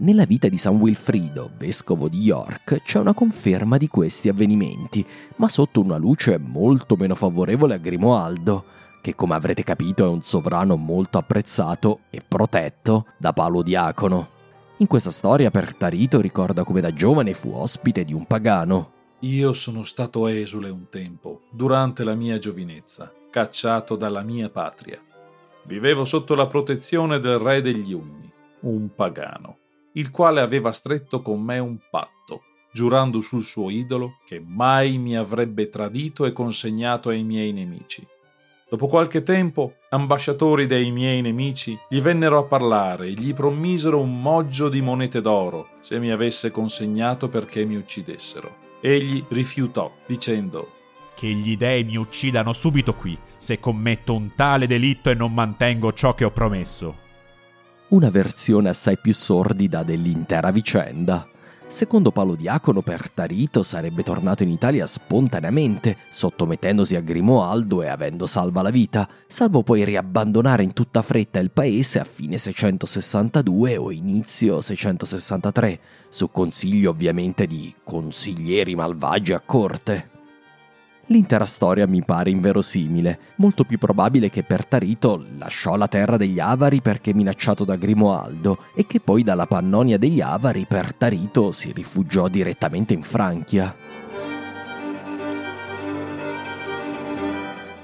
[0.00, 5.06] Nella vita di San Wilfrido, vescovo di York, c'è una conferma di questi avvenimenti,
[5.36, 8.64] ma sotto una luce molto meno favorevole a Grimoaldo,
[9.00, 14.36] che come avrete capito è un sovrano molto apprezzato e protetto da Paolo Diacono.
[14.80, 18.92] In questa storia Pertarito ricorda come da giovane fu ospite di un pagano.
[19.22, 25.02] Io sono stato esule un tempo, durante la mia giovinezza, cacciato dalla mia patria.
[25.64, 29.58] Vivevo sotto la protezione del re degli Unni, un pagano,
[29.94, 35.16] il quale aveva stretto con me un patto, giurando sul suo idolo che mai mi
[35.16, 38.06] avrebbe tradito e consegnato ai miei nemici.
[38.70, 44.20] Dopo qualche tempo, ambasciatori dei miei nemici gli vennero a parlare e gli promisero un
[44.20, 48.56] moggio di monete d'oro se mi avesse consegnato perché mi uccidessero.
[48.82, 50.72] Egli rifiutò, dicendo
[51.14, 55.92] che gli dei mi uccidano subito qui, se commetto un tale delitto e non mantengo
[55.94, 56.94] ciò che ho promesso.
[57.88, 61.26] Una versione assai più sordida dell'intera vicenda.
[61.68, 68.62] Secondo Paolo Diacono, Pertarito sarebbe tornato in Italia spontaneamente, sottomettendosi a Grimoaldo e avendo salva
[68.62, 74.62] la vita, salvo poi riabbandonare in tutta fretta il paese a fine 662 o inizio
[74.62, 80.17] 663, su consiglio ovviamente di consiglieri malvagi a corte.
[81.10, 86.82] L'intera storia mi pare inverosimile, molto più probabile che Pertarito lasciò la terra degli Avari
[86.82, 92.92] perché minacciato da Grimoaldo e che poi dalla Pannonia degli Avari Pertarito si rifugiò direttamente
[92.92, 93.74] in Francia.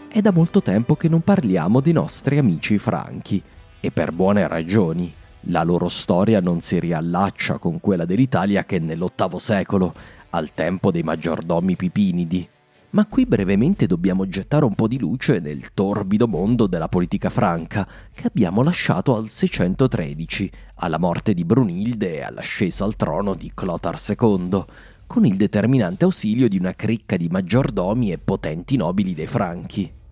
[0.09, 3.43] È da molto tempo che non parliamo dei nostri amici franchi,
[3.81, 5.13] e per buone ragioni.
[5.49, 9.95] La loro storia non si riallaccia con quella dell'Italia che nell'VIII secolo,
[10.31, 12.49] al tempo dei maggiordomi pipinidi,
[12.95, 17.87] ma qui brevemente dobbiamo gettare un po' di luce nel torbido mondo della politica franca
[18.13, 24.01] che abbiamo lasciato al 613, alla morte di Brunilde e all'ascesa al trono di Clotar
[24.01, 24.65] II,
[25.09, 30.03] con il determinante ausilio di una cricca di maggiordomi e potenti nobili dei Franchi.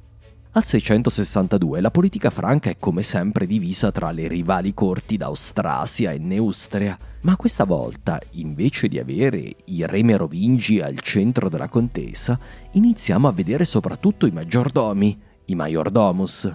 [0.55, 6.19] Al 662 la politica franca è come sempre divisa tra le rivali corti d'Austrasia e
[6.19, 12.39] Neustria, ma questa volta, invece di avere i re merovingi al centro della contesa,
[12.73, 16.55] iniziamo a vedere soprattutto i maggiordomi, i maiordomus.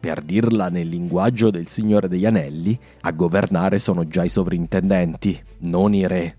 [0.00, 5.92] Per dirla nel linguaggio del Signore degli Anelli, a governare sono già i sovrintendenti, non
[5.92, 6.36] i re.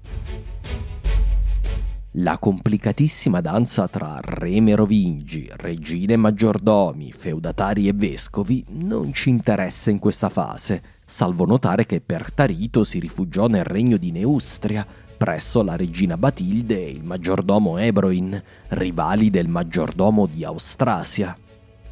[2.20, 10.00] La complicatissima danza tra re merovingi, regine maggiordomi, feudatari e vescovi non ci interessa in
[10.00, 14.84] questa fase, salvo notare che Pertarito si rifugiò nel regno di Neustria,
[15.16, 21.38] presso la regina Batilde e il maggiordomo Ebroin, rivali del maggiordomo di Austrasia.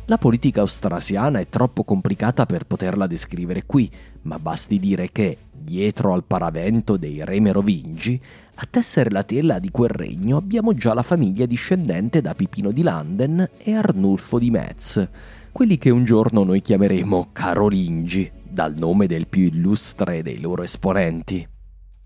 [0.07, 3.91] La politica austrasiana è troppo complicata per poterla descrivere qui,
[4.23, 8.19] ma basti dire che, dietro al paravento dei re merovingi,
[8.57, 12.83] a tessere la tela di quel regno abbiamo già la famiglia discendente da Pipino di
[12.83, 15.07] Landen e Arnulfo di Metz,
[15.51, 21.45] quelli che un giorno noi chiameremo Carolingi, dal nome del più illustre dei loro esponenti.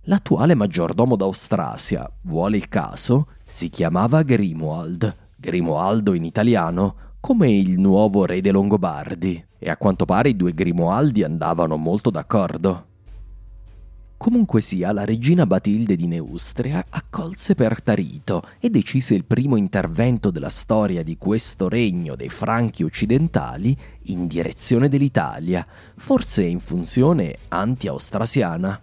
[0.04, 8.26] L'attuale maggiordomo d'Austrasia, vuole il caso, si chiamava Grimoald, Grimoaldo in italiano, come il nuovo
[8.26, 12.89] re dei Longobardi, e a quanto pare i due Grimoaldi andavano molto d'accordo.
[14.20, 20.50] Comunque sia, la regina Batilde di Neustria accolse Pertarito e decise il primo intervento della
[20.50, 23.74] storia di questo regno dei Franchi occidentali
[24.08, 25.66] in direzione dell'Italia,
[25.96, 28.82] forse in funzione anti-austrasiana.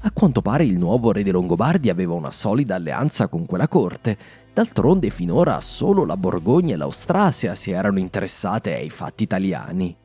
[0.00, 4.16] A quanto pare il nuovo re dei Longobardi aveva una solida alleanza con quella corte,
[4.54, 9.99] d'altronde finora solo la Borgogna e l'Austrasia si erano interessate ai fatti italiani.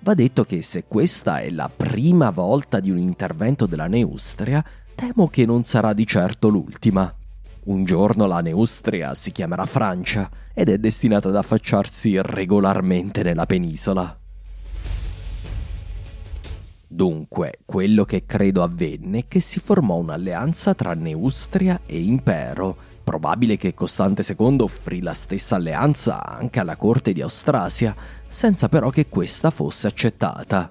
[0.00, 5.28] Va detto che se questa è la prima volta di un intervento della Neustria, temo
[5.28, 7.12] che non sarà di certo l'ultima.
[7.64, 14.18] Un giorno la Neustria si chiamerà Francia ed è destinata ad affacciarsi regolarmente nella penisola.
[16.90, 22.76] Dunque, quello che credo avvenne è che si formò un'alleanza tra Neustria e Impero.
[23.08, 27.96] Probabile che Costante II offrì la stessa alleanza anche alla corte di Austrasia,
[28.28, 30.70] senza però che questa fosse accettata.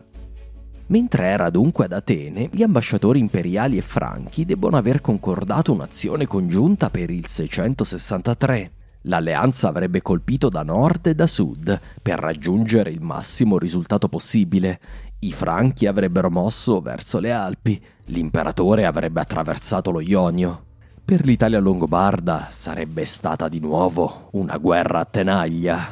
[0.86, 6.92] Mentre era dunque ad Atene, gli ambasciatori imperiali e franchi debbono aver concordato un'azione congiunta
[6.92, 8.72] per il 663.
[9.02, 14.80] L'alleanza avrebbe colpito da nord e da sud per raggiungere il massimo risultato possibile.
[15.22, 20.66] I franchi avrebbero mosso verso le Alpi, l'imperatore avrebbe attraversato lo Ionio.
[21.08, 25.90] Per l'Italia longobarda sarebbe stata di nuovo una guerra a tenaglia.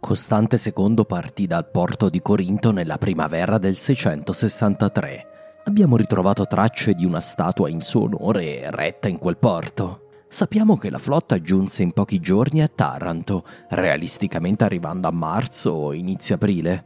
[0.00, 5.34] Costante II partì dal porto di Corinto nella primavera del 663.
[5.68, 10.02] Abbiamo ritrovato tracce di una statua in suo onore eretta in quel porto.
[10.28, 15.92] Sappiamo che la flotta giunse in pochi giorni a Taranto, realisticamente arrivando a marzo o
[15.92, 16.84] inizio aprile.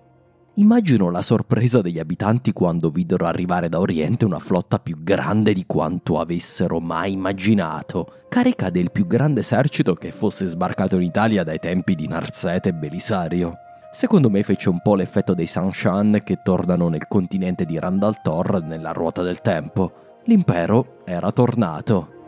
[0.54, 5.66] Immagino la sorpresa degli abitanti quando videro arrivare da Oriente una flotta più grande di
[5.66, 11.58] quanto avessero mai immaginato, carica del più grande esercito che fosse sbarcato in Italia dai
[11.58, 13.58] tempi di Narsete e Belisario.
[13.92, 18.62] Secondo me fece un po' l'effetto dei Sanshan che tornano nel continente di Randall Thor
[18.62, 20.18] nella ruota del tempo.
[20.26, 22.18] L'impero era tornato.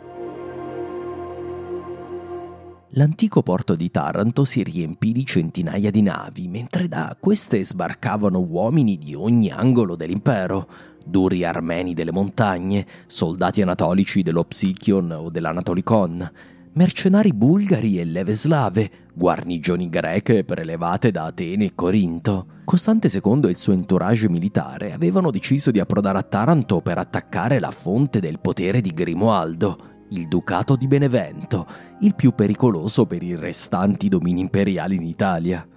[2.95, 8.97] L'antico porto di Taranto si riempì di centinaia di navi, mentre da queste sbarcavano uomini
[8.97, 10.67] di ogni angolo dell'impero,
[11.03, 16.31] duri armeni delle montagne, soldati anatolici dello Psichion o dell'Anatolicon,
[16.75, 22.47] mercenari bulgari e leve slave, guarnigioni greche prelevate da Atene e Corinto.
[22.65, 27.59] Costante II e il suo entourage militare avevano deciso di approdare a Taranto per attaccare
[27.59, 31.67] la fonte del potere di Grimoaldo, il Ducato di Benevento,
[31.99, 35.67] il più pericoloso per i restanti domini imperiali in Italia.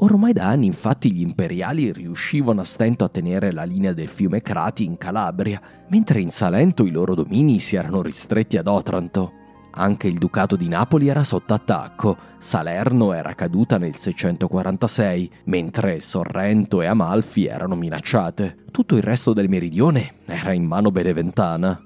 [0.00, 4.40] Ormai da anni infatti gli imperiali riuscivano a stento a tenere la linea del fiume
[4.40, 9.32] Crati in Calabria, mentre in Salento i loro domini si erano ristretti ad Otranto.
[9.70, 16.82] Anche il Ducato di Napoli era sotto attacco, Salerno era caduta nel 646, mentre Sorrento
[16.82, 18.64] e Amalfi erano minacciate.
[18.70, 21.80] Tutto il resto del meridione era in mano beneventana.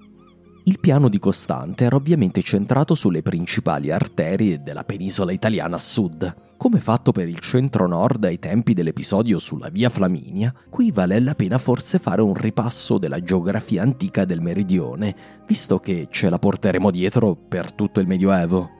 [0.64, 6.51] Il piano di Costante era ovviamente centrato sulle principali arterie della penisola italiana a sud.
[6.62, 11.58] Come fatto per il centro-nord ai tempi dell'episodio sulla via Flaminia, qui vale la pena
[11.58, 15.12] forse fare un ripasso della geografia antica del meridione,
[15.44, 18.70] visto che ce la porteremo dietro per tutto il Medioevo.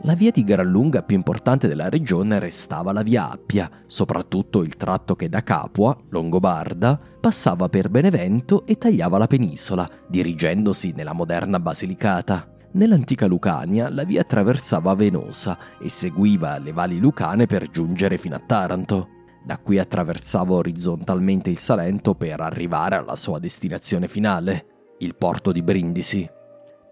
[0.00, 4.74] La via di gran lunga più importante della regione restava la via Appia, soprattutto il
[4.74, 11.60] tratto che da Capua, Longobarda, passava per Benevento e tagliava la penisola, dirigendosi nella moderna
[11.60, 12.54] Basilicata.
[12.72, 18.40] Nell'antica Lucania la via attraversava Venosa e seguiva le valli lucane per giungere fino a
[18.40, 19.08] Taranto.
[19.44, 25.62] Da qui attraversava orizzontalmente il Salento per arrivare alla sua destinazione finale, il porto di
[25.62, 26.28] Brindisi.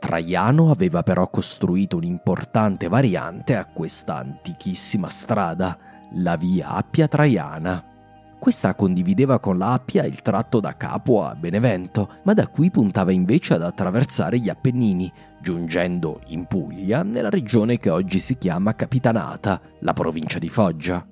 [0.01, 5.79] Traiano aveva però costruito un'importante variante a questa antichissima strada,
[6.15, 7.98] la via Appia Traiana.
[8.39, 13.13] Questa condivideva con la Appia il tratto da Capua a Benevento, ma da qui puntava
[13.13, 19.61] invece ad attraversare gli Appennini, giungendo in Puglia, nella regione che oggi si chiama Capitanata,
[19.81, 21.05] la provincia di Foggia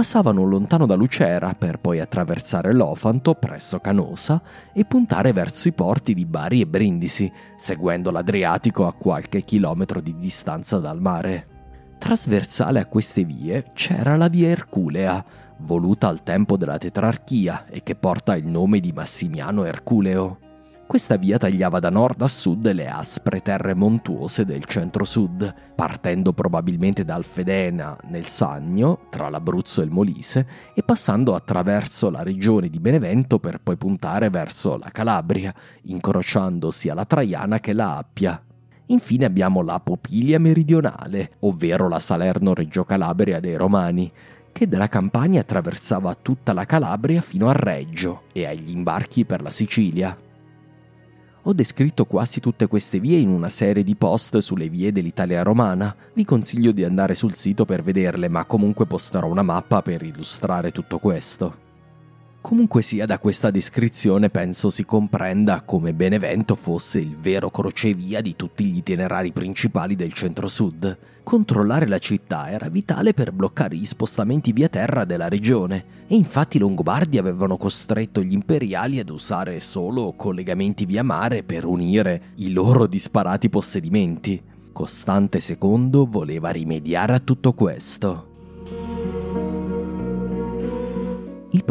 [0.00, 4.40] passavano lontano da Lucera per poi attraversare l'Ofanto presso Canosa
[4.72, 10.16] e puntare verso i porti di Bari e Brindisi, seguendo l'Adriatico a qualche chilometro di
[10.16, 11.48] distanza dal mare.
[11.98, 15.22] Trasversale a queste vie c'era la via Erculea,
[15.62, 20.38] voluta al tempo della tetrarchia e che porta il nome di Massimiano Erculeo.
[20.90, 27.04] Questa via tagliava da nord a sud le aspre terre montuose del centro-sud, partendo probabilmente
[27.04, 32.80] dal Fedena nel Sannio, tra l'Abruzzo e il Molise, e passando attraverso la regione di
[32.80, 38.42] Benevento per poi puntare verso la Calabria, incrociando sia la Traiana che la Appia.
[38.86, 44.10] Infine abbiamo la Popilia meridionale, ovvero la Salerno-Reggio Calabria dei Romani,
[44.60, 49.48] che dalla Campania attraversava tutta la Calabria fino a Reggio e agli imbarchi per la
[49.48, 50.14] Sicilia.
[51.44, 55.96] Ho descritto quasi tutte queste vie in una serie di post sulle vie dell'Italia romana.
[56.12, 60.72] Vi consiglio di andare sul sito per vederle, ma comunque posterò una mappa per illustrare
[60.72, 61.69] tutto questo.
[62.42, 68.34] Comunque sia da questa descrizione penso si comprenda come Benevento fosse il vero crocevia di
[68.34, 70.96] tutti gli itinerari principali del centro-sud.
[71.22, 76.56] Controllare la città era vitale per bloccare gli spostamenti via terra della regione e infatti
[76.56, 82.52] i Longobardi avevano costretto gli imperiali ad usare solo collegamenti via mare per unire i
[82.52, 84.42] loro disparati possedimenti.
[84.72, 88.29] Costante II voleva rimediare a tutto questo.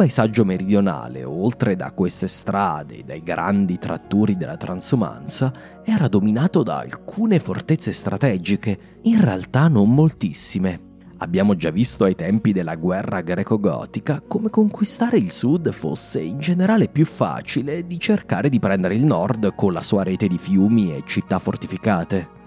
[0.00, 5.52] Paesaggio meridionale, oltre da queste strade e dai grandi tratturi della transumanza,
[5.84, 10.80] era dominato da alcune fortezze strategiche, in realtà non moltissime.
[11.18, 16.88] Abbiamo già visto ai tempi della guerra greco-gotica come conquistare il sud fosse in generale
[16.88, 21.02] più facile di cercare di prendere il nord con la sua rete di fiumi e
[21.04, 22.38] città fortificate.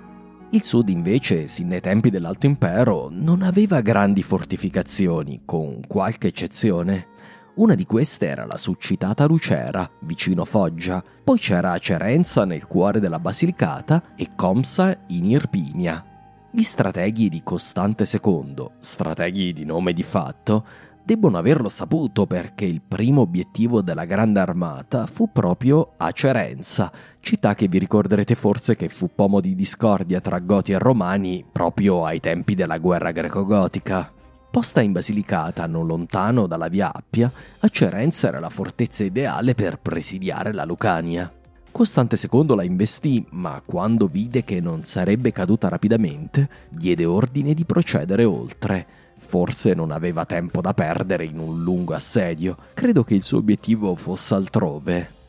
[0.49, 7.11] Il sud invece, sin dai tempi dell'Alto Impero, non aveva grandi fortificazioni, con qualche eccezione.
[7.55, 13.19] Una di queste era la succitata Lucera, vicino Foggia, poi c'era Cerenza nel cuore della
[13.19, 16.03] Basilicata e Comsa in Irpinia.
[16.49, 20.65] Gli strateghi di Costante II, strateghi di nome di fatto,
[21.03, 27.53] debbono averlo saputo perché il primo obiettivo della Grande Armata fu proprio a Cerenza, città
[27.53, 32.19] che vi ricorderete forse che fu pomo di discordia tra Goti e Romani proprio ai
[32.19, 34.21] tempi della guerra greco-gotica.
[34.53, 39.79] Posta in Basilicata, non lontano dalla via Appia, a Cerenza era la fortezza ideale per
[39.79, 41.33] presidiare la Lucania.
[41.71, 47.65] Costante II la investì, ma quando vide che non sarebbe caduta rapidamente, diede ordine di
[47.65, 48.85] procedere oltre.
[49.17, 53.95] Forse non aveva tempo da perdere in un lungo assedio, credo che il suo obiettivo
[53.95, 55.21] fosse altrove.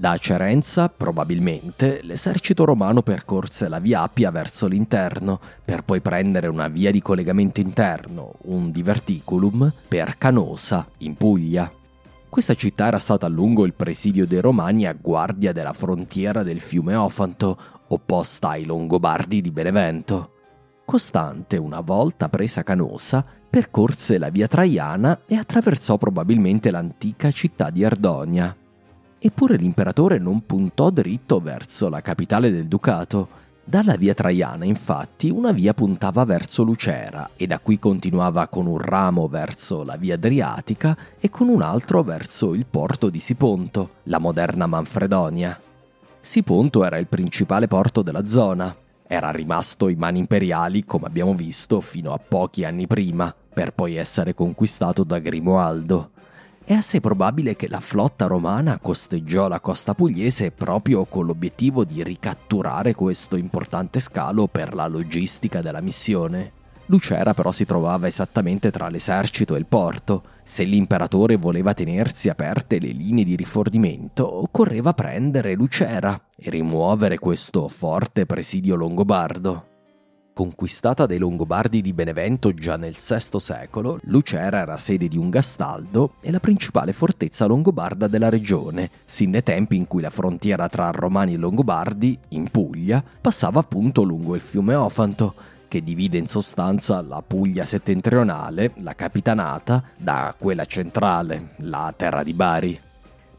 [0.00, 6.68] Da Cerenza, probabilmente, l'esercito romano percorse la via Appia verso l'interno, per poi prendere una
[6.68, 11.70] via di collegamento interno, un diverticulum, per Canosa, in Puglia.
[12.30, 16.60] Questa città era stata a lungo il presidio dei Romani a guardia della frontiera del
[16.60, 20.30] fiume Ofanto, opposta ai Longobardi di Benevento.
[20.86, 27.82] Costante, una volta presa Canosa, percorse la via Traiana e attraversò probabilmente l'antica città di
[27.82, 28.56] Erdonia.
[29.22, 33.28] Eppure l'imperatore non puntò dritto verso la capitale del ducato.
[33.62, 38.78] Dalla via Traiana, infatti, una via puntava verso Lucera e da qui continuava con un
[38.78, 44.18] ramo verso la via Adriatica e con un altro verso il porto di Siponto, la
[44.18, 45.60] moderna Manfredonia.
[46.18, 48.74] Siponto era il principale porto della zona.
[49.06, 53.96] Era rimasto in mani imperiali, come abbiamo visto, fino a pochi anni prima, per poi
[53.96, 56.12] essere conquistato da Grimoaldo
[56.70, 62.00] è assai probabile che la flotta romana costeggiò la costa pugliese proprio con l'obiettivo di
[62.04, 66.52] ricatturare questo importante scalo per la logistica della missione.
[66.86, 70.22] Lucera però si trovava esattamente tra l'esercito e il porto.
[70.44, 77.66] Se l'imperatore voleva tenersi aperte le linee di rifornimento, occorreva prendere Lucera e rimuovere questo
[77.66, 79.69] forte presidio longobardo.
[80.32, 86.14] Conquistata dai Longobardi di Benevento già nel VI secolo, Lucera era sede di un gastaldo
[86.20, 90.90] e la principale fortezza longobarda della regione, sin dai tempi in cui la frontiera tra
[90.90, 95.34] Romani e Longobardi, in Puglia, passava appunto lungo il fiume Ofanto,
[95.68, 102.32] che divide in sostanza la Puglia settentrionale, la capitanata, da quella centrale, la terra di
[102.32, 102.80] Bari.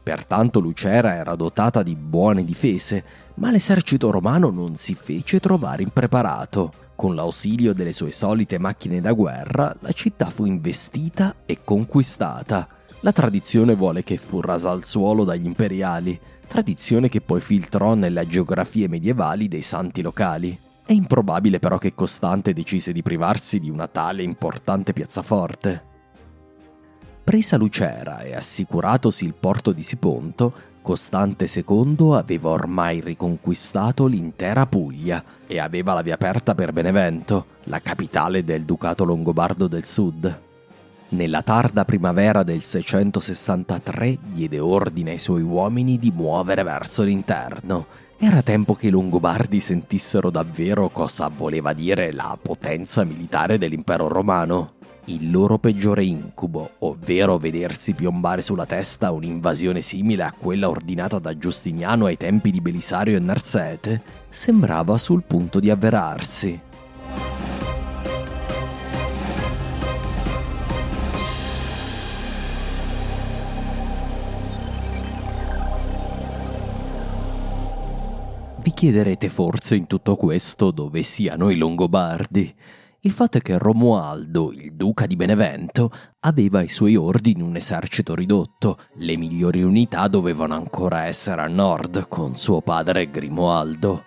[0.02, 6.81] Pertanto Lucera era dotata di buone difese, ma l'esercito romano non si fece trovare impreparato.
[7.02, 12.68] Con l'ausilio delle sue solite macchine da guerra, la città fu investita e conquistata.
[13.00, 18.24] La tradizione vuole che fu rasa al suolo dagli imperiali, tradizione che poi filtrò nelle
[18.28, 20.56] geografie medievali dei santi locali.
[20.86, 25.82] È improbabile però che Costante decise di privarsi di una tale importante piazzaforte.
[27.24, 30.52] Presa Lucera e assicuratosi il porto di Siponto,
[30.82, 37.78] Costante II aveva ormai riconquistato l'intera Puglia e aveva la via aperta per Benevento, la
[37.78, 40.40] capitale del Ducato Longobardo del Sud.
[41.10, 47.86] Nella tarda primavera del 663 diede ordine ai suoi uomini di muovere verso l'interno.
[48.18, 54.80] Era tempo che i Longobardi sentissero davvero cosa voleva dire la potenza militare dell'impero romano
[55.06, 61.36] il loro peggiore incubo, ovvero vedersi piombare sulla testa un'invasione simile a quella ordinata da
[61.36, 66.60] Giustiniano ai tempi di Belisario e Narsete, sembrava sul punto di avverarsi.
[78.62, 82.54] Vi chiederete forse in tutto questo dove siano i Longobardi.
[83.04, 85.90] Il fatto è che Romualdo, il duca di Benevento,
[86.20, 88.78] aveva ai suoi ordini un esercito ridotto.
[88.98, 94.04] Le migliori unità dovevano ancora essere a nord, con suo padre Grimoaldo.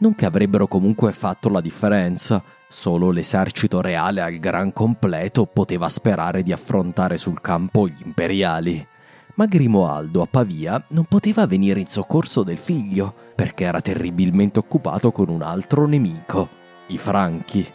[0.00, 6.42] Non che avrebbero comunque fatto la differenza, solo l'esercito reale al gran completo poteva sperare
[6.42, 8.86] di affrontare sul campo gli imperiali.
[9.36, 15.10] Ma Grimoaldo a Pavia non poteva venire in soccorso del figlio, perché era terribilmente occupato
[15.10, 16.50] con un altro nemico,
[16.88, 17.66] i Franchi.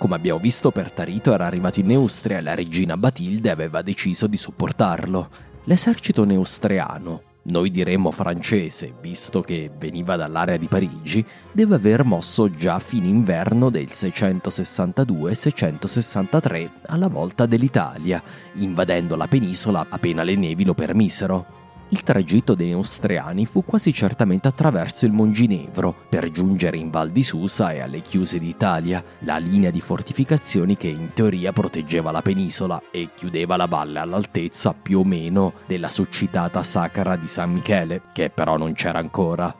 [0.00, 4.38] Come abbiamo visto, Pertarito era arrivato in Neustria e la regina Batilde aveva deciso di
[4.38, 5.28] supportarlo.
[5.64, 11.22] L'esercito neustriano, noi diremmo francese, visto che veniva dall'area di Parigi,
[11.52, 18.22] deve aver mosso già a fine inverno del 662-663 alla volta dell'Italia,
[18.54, 21.59] invadendo la penisola appena le nevi lo permisero.
[21.92, 27.24] Il tragitto dei Neustriani fu quasi certamente attraverso il Monginevro per giungere in Val di
[27.24, 32.80] Susa e alle chiuse d'Italia, la linea di fortificazioni che in teoria proteggeva la penisola
[32.92, 38.30] e chiudeva la valle all'altezza più o meno della succitata sacra di San Michele, che
[38.30, 39.52] però non c'era ancora.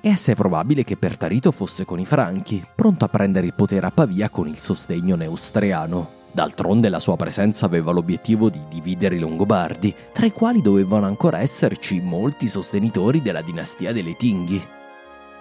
[0.00, 3.92] È assai probabile che Pertarito fosse con i Franchi, pronto a prendere il potere a
[3.92, 6.21] Pavia con il sostegno neustriano.
[6.32, 11.40] D'altronde la sua presenza aveva l'obiettivo di dividere i Longobardi, tra i quali dovevano ancora
[11.40, 14.66] esserci molti sostenitori della dinastia delle Tinghi.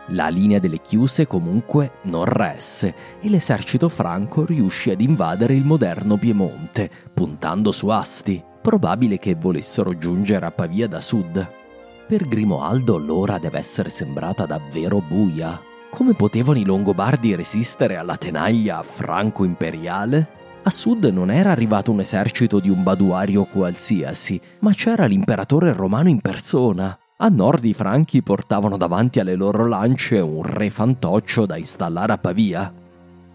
[0.08, 6.18] La linea delle chiuse comunque non resse e l'esercito franco riuscì ad invadere il moderno
[6.18, 11.50] Piemonte, puntando su Asti, probabile che volessero giungere a Pavia da sud.
[12.06, 15.58] Per Grimoaldo l'ora deve essere sembrata davvero buia.
[15.89, 20.39] Come potevano i Longobardi resistere alla tenaglia franco-imperiale?
[20.64, 26.07] A sud non era arrivato un esercito di un baduario qualsiasi, ma c'era l'imperatore romano
[26.07, 26.95] in persona.
[27.18, 32.18] A nord i franchi portavano davanti alle loro lance un re fantoccio da installare a
[32.20, 32.72] Pavia.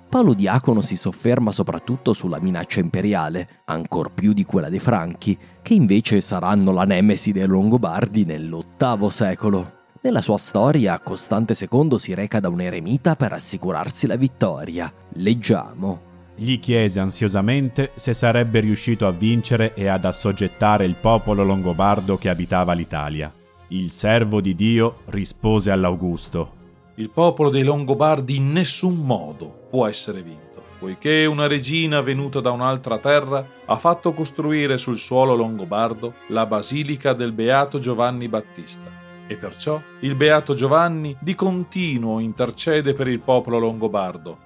[0.09, 5.75] Paolo Diacono si sofferma soprattutto sulla minaccia imperiale, ancor più di quella dei Franchi, che
[5.75, 9.73] invece saranno la nemesi dei Longobardi nell'VIII secolo.
[10.03, 14.93] Nella sua storia, Costante II si reca da un eremita per assicurarsi la vittoria.
[15.15, 16.06] Leggiamo.
[16.39, 22.29] Gli chiese ansiosamente se sarebbe riuscito a vincere e ad assoggettare il popolo longobardo che
[22.29, 23.33] abitava l'Italia.
[23.69, 26.53] Il servo di Dio rispose all'Augusto.
[26.97, 32.51] Il popolo dei Longobardi in nessun modo può essere vinto, poiché una regina venuta da
[32.51, 38.91] un'altra terra ha fatto costruire sul suolo longobardo la basilica del Beato Giovanni Battista.
[39.27, 44.45] E perciò il Beato Giovanni di continuo intercede per il popolo longobardo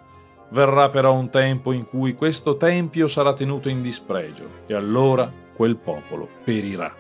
[0.52, 5.76] Verrà però un tempo in cui questo tempio sarà tenuto in dispregio e allora quel
[5.76, 6.92] popolo perirà.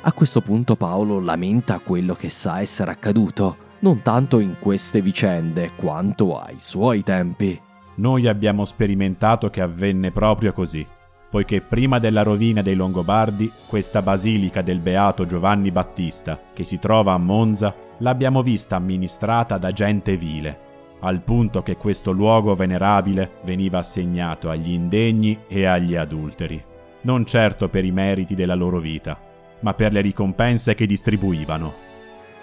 [0.00, 5.72] A questo punto Paolo lamenta quello che sa essere accaduto, non tanto in queste vicende
[5.76, 7.60] quanto ai suoi tempi.
[7.96, 10.86] Noi abbiamo sperimentato che avvenne proprio così,
[11.28, 17.12] poiché prima della rovina dei Longobardi, questa basilica del beato Giovanni Battista, che si trova
[17.12, 20.64] a Monza, l'abbiamo vista amministrata da gente vile
[21.00, 26.62] al punto che questo luogo venerabile veniva assegnato agli indegni e agli adulteri,
[27.02, 29.18] non certo per i meriti della loro vita,
[29.60, 31.84] ma per le ricompense che distribuivano.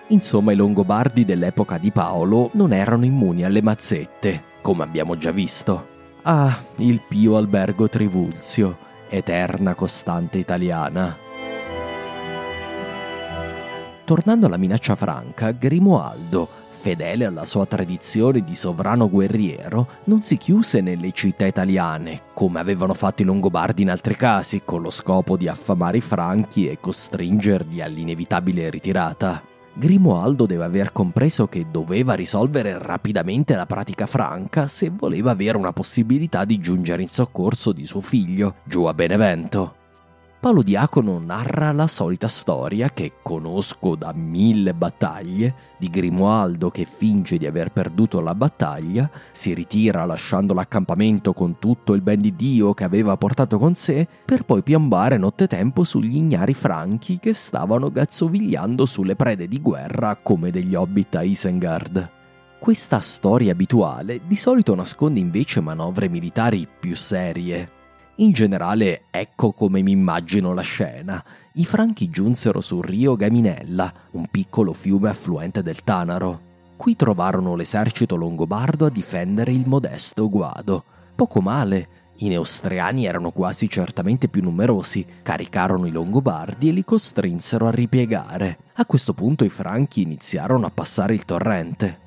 [0.08, 5.88] Insomma, i Longobardi dell'epoca di Paolo non erano immuni alle mazzette, come abbiamo già visto.
[6.24, 8.78] Ah, il pio albergo Trivulzio,
[9.10, 11.18] eterna costante italiana.
[14.06, 16.48] Tornando alla minaccia franca, Grimoaldo,
[16.84, 22.94] fedele alla sua tradizione di sovrano guerriero, non si chiuse nelle città italiane, come avevano
[22.94, 27.80] fatto i Longobardi in altri casi, con lo scopo di affamare i Franchi e costringerli
[27.80, 29.42] all'inevitabile ritirata.
[29.76, 35.72] Grimoaldo deve aver compreso che doveva risolvere rapidamente la pratica franca se voleva avere una
[35.72, 39.83] possibilità di giungere in soccorso di suo figlio, giù a Benevento.
[40.44, 47.38] Paolo Diacono narra la solita storia che conosco da mille battaglie di Grimoaldo che finge
[47.38, 52.74] di aver perduto la battaglia, si ritira lasciando l'accampamento con tutto il ben di Dio
[52.74, 58.86] che aveva portato con sé, per poi piombare nottetempo sugli ignari franchi che stavano gazzovigliando
[58.86, 62.10] sulle prede di guerra come degli hobbit a Isengard.
[62.60, 67.73] Questa storia abituale di solito nasconde invece manovre militari più serie,
[68.18, 71.24] in generale, ecco come mi immagino la scena.
[71.54, 76.52] I franchi giunsero sul rio Gaminella, un piccolo fiume affluente del Tanaro.
[76.76, 80.84] Qui trovarono l'esercito longobardo a difendere il modesto Guado.
[81.16, 81.88] Poco male,
[82.18, 88.60] i neustriani erano quasi certamente più numerosi, caricarono i longobardi e li costrinsero a ripiegare.
[88.76, 92.00] A questo punto i franchi iniziarono a passare il torrente.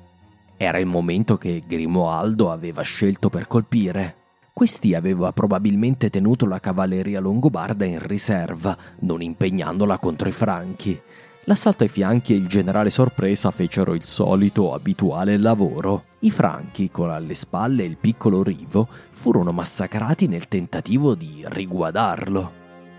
[0.55, 4.15] Era il momento che Grimoaldo aveva scelto per colpire.
[4.57, 10.99] Questi aveva probabilmente tenuto la cavalleria longobarda in riserva, non impegnandola contro i franchi.
[11.43, 16.05] L'assalto ai fianchi e il generale sorpresa fecero il solito abituale lavoro.
[16.21, 22.51] I franchi, con alle spalle il piccolo Rivo, furono massacrati nel tentativo di riguadarlo.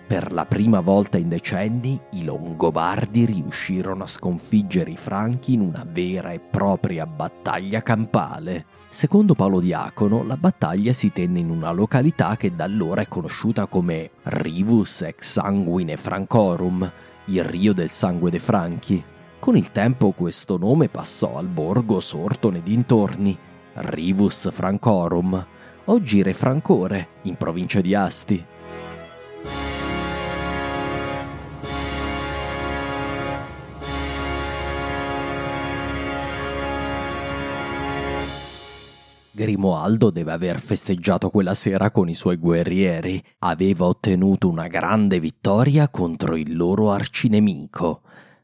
[0.06, 5.84] Per la prima volta in decenni i Longobardi riuscirono a sconfiggere i Franchi in una
[5.84, 8.77] vera e propria battaglia campale.
[8.90, 13.66] Secondo Paolo Diacono, la battaglia si tenne in una località che da allora è conosciuta
[13.66, 16.90] come Rivus ex sanguine Francorum,
[17.26, 19.04] il Rio del Sangue dei Franchi.
[19.38, 23.36] Con il tempo questo nome passò al borgo sorto nei dintorni,
[23.74, 25.46] Rivus Francorum,
[25.84, 28.44] oggi Re Francore, in provincia di Asti.
[39.38, 43.22] Grimoaldo deve aver festeggiato quella sera con i suoi guerrieri.
[43.38, 48.00] Aveva ottenuto una grande vittoria contro il loro arcinemico.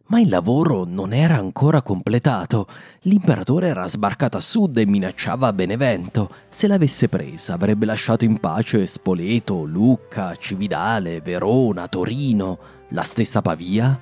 [0.07, 2.69] Ma il lavoro non era ancora completato.
[3.01, 6.31] L'imperatore era sbarcato a sud e minacciava Benevento.
[6.49, 12.59] Se l'avesse presa avrebbe lasciato in pace Spoleto, Lucca, Cividale, Verona, Torino,
[12.91, 14.01] la stessa Pavia.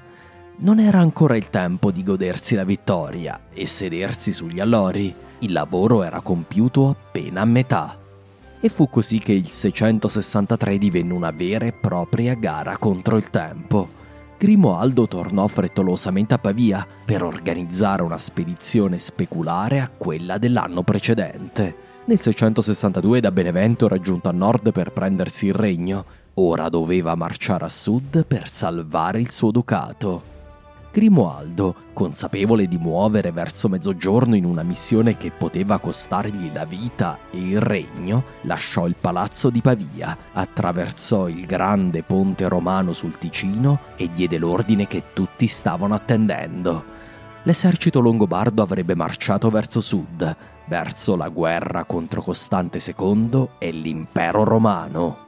[0.58, 6.02] Non era ancora il tempo di godersi la vittoria e sedersi sugli allori il lavoro
[6.02, 7.96] era compiuto appena a metà.
[8.60, 14.00] E fu così che il 663 divenne una vera e propria gara contro il tempo.
[14.38, 21.90] Grimoaldo tornò frettolosamente a Pavia per organizzare una spedizione speculare a quella dell'anno precedente.
[22.04, 27.68] Nel 662 da Benevento raggiunto a nord per prendersi il regno, ora doveva marciare a
[27.68, 30.31] sud per salvare il suo ducato.
[30.92, 37.38] Grimoaldo, consapevole di muovere verso mezzogiorno in una missione che poteva costargli la vita e
[37.38, 44.12] il regno, lasciò il palazzo di Pavia, attraversò il grande ponte romano sul Ticino e
[44.12, 46.84] diede l'ordine che tutti stavano attendendo.
[47.44, 50.36] L'esercito longobardo avrebbe marciato verso sud,
[50.66, 55.21] verso la guerra contro Costante II e l'impero romano.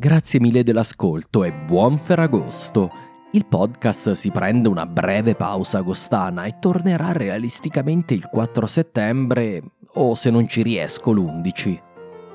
[0.00, 2.88] Grazie mille dell'ascolto e buon Ferragosto.
[3.32, 9.60] Il podcast si prende una breve pausa agostana e tornerà realisticamente il 4 settembre
[9.94, 11.82] o se non ci riesco l'11.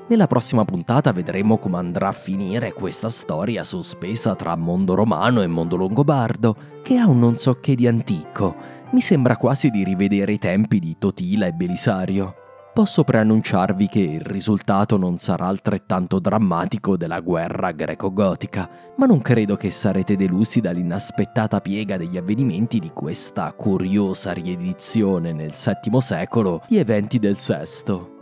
[0.08, 5.46] Nella prossima puntata vedremo come andrà a finire questa storia sospesa tra mondo romano e
[5.46, 8.54] mondo longobardo, che ha un non so che di antico.
[8.92, 12.42] Mi sembra quasi di rivedere i tempi di Totila e Belisario
[12.74, 19.56] posso preannunciarvi che il risultato non sarà altrettanto drammatico della guerra greco-gotica, ma non credo
[19.56, 26.78] che sarete delusi dall'inaspettata piega degli avvenimenti di questa curiosa riedizione nel VII secolo di
[26.78, 28.13] eventi del VI.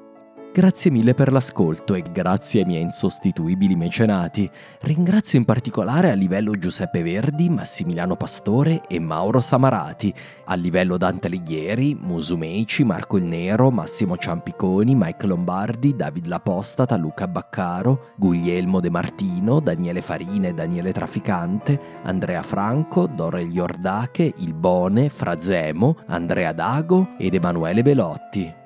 [0.55, 4.51] Grazie mille per l'ascolto e grazie ai miei insostituibili mecenati.
[4.83, 10.13] Ringrazio in particolare a livello Giuseppe Verdi, Massimiliano Pastore e Mauro Samarati,
[10.45, 17.27] a livello Dante Alighieri, Musumeici, Marco il Nero, Massimo Ciampiconi, Mike Lombardi, David Lapostata, Luca
[17.27, 25.97] Baccaro, Guglielmo De Martino, Daniele Farine, Daniele Traficante, Andrea Franco, Dorel Iordache, Il Bone, Frazemo,
[26.09, 28.61] Andrea Dago ed Emanuele Belotti.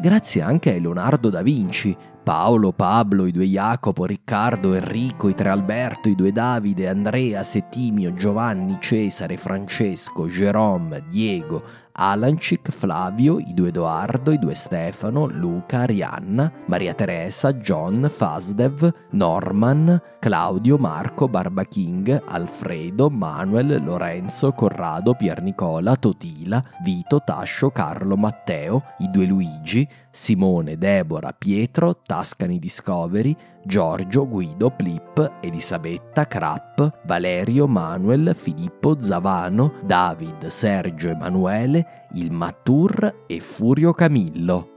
[0.00, 5.50] Grazie anche a Leonardo da Vinci, Paolo, Pablo, i due Jacopo, Riccardo, Enrico, i tre
[5.50, 11.62] Alberto, i due Davide, Andrea, Settimio, Giovanni, Cesare, Francesco, Jerome, Diego,
[12.02, 20.00] Alancic, Flavio, i due Edoardo, i due Stefano, Luca, Arianna, Maria Teresa, John, Fasdev, Norman,
[20.18, 29.10] Claudio, Marco, Barba King, Alfredo, Manuel, Lorenzo, Corrado, Piernicola, Totila, Vito, Tascio, Carlo, Matteo, i
[29.10, 39.00] due Luigi, Simone, Deborah, Pietro, Tascani Discovery, Giorgio, Guido, Plip, Elisabetta, Krapp, Valerio, Manuel, Filippo,
[39.00, 44.68] Zavano, David, Sergio, Emanuele, il Mattur e Furio Camillo.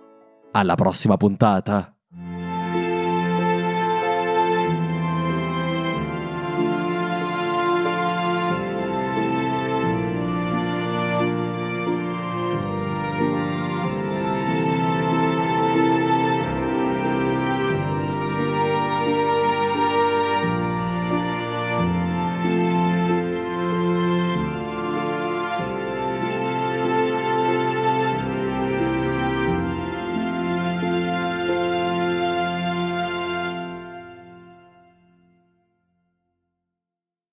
[0.51, 1.92] Alla prossima puntata!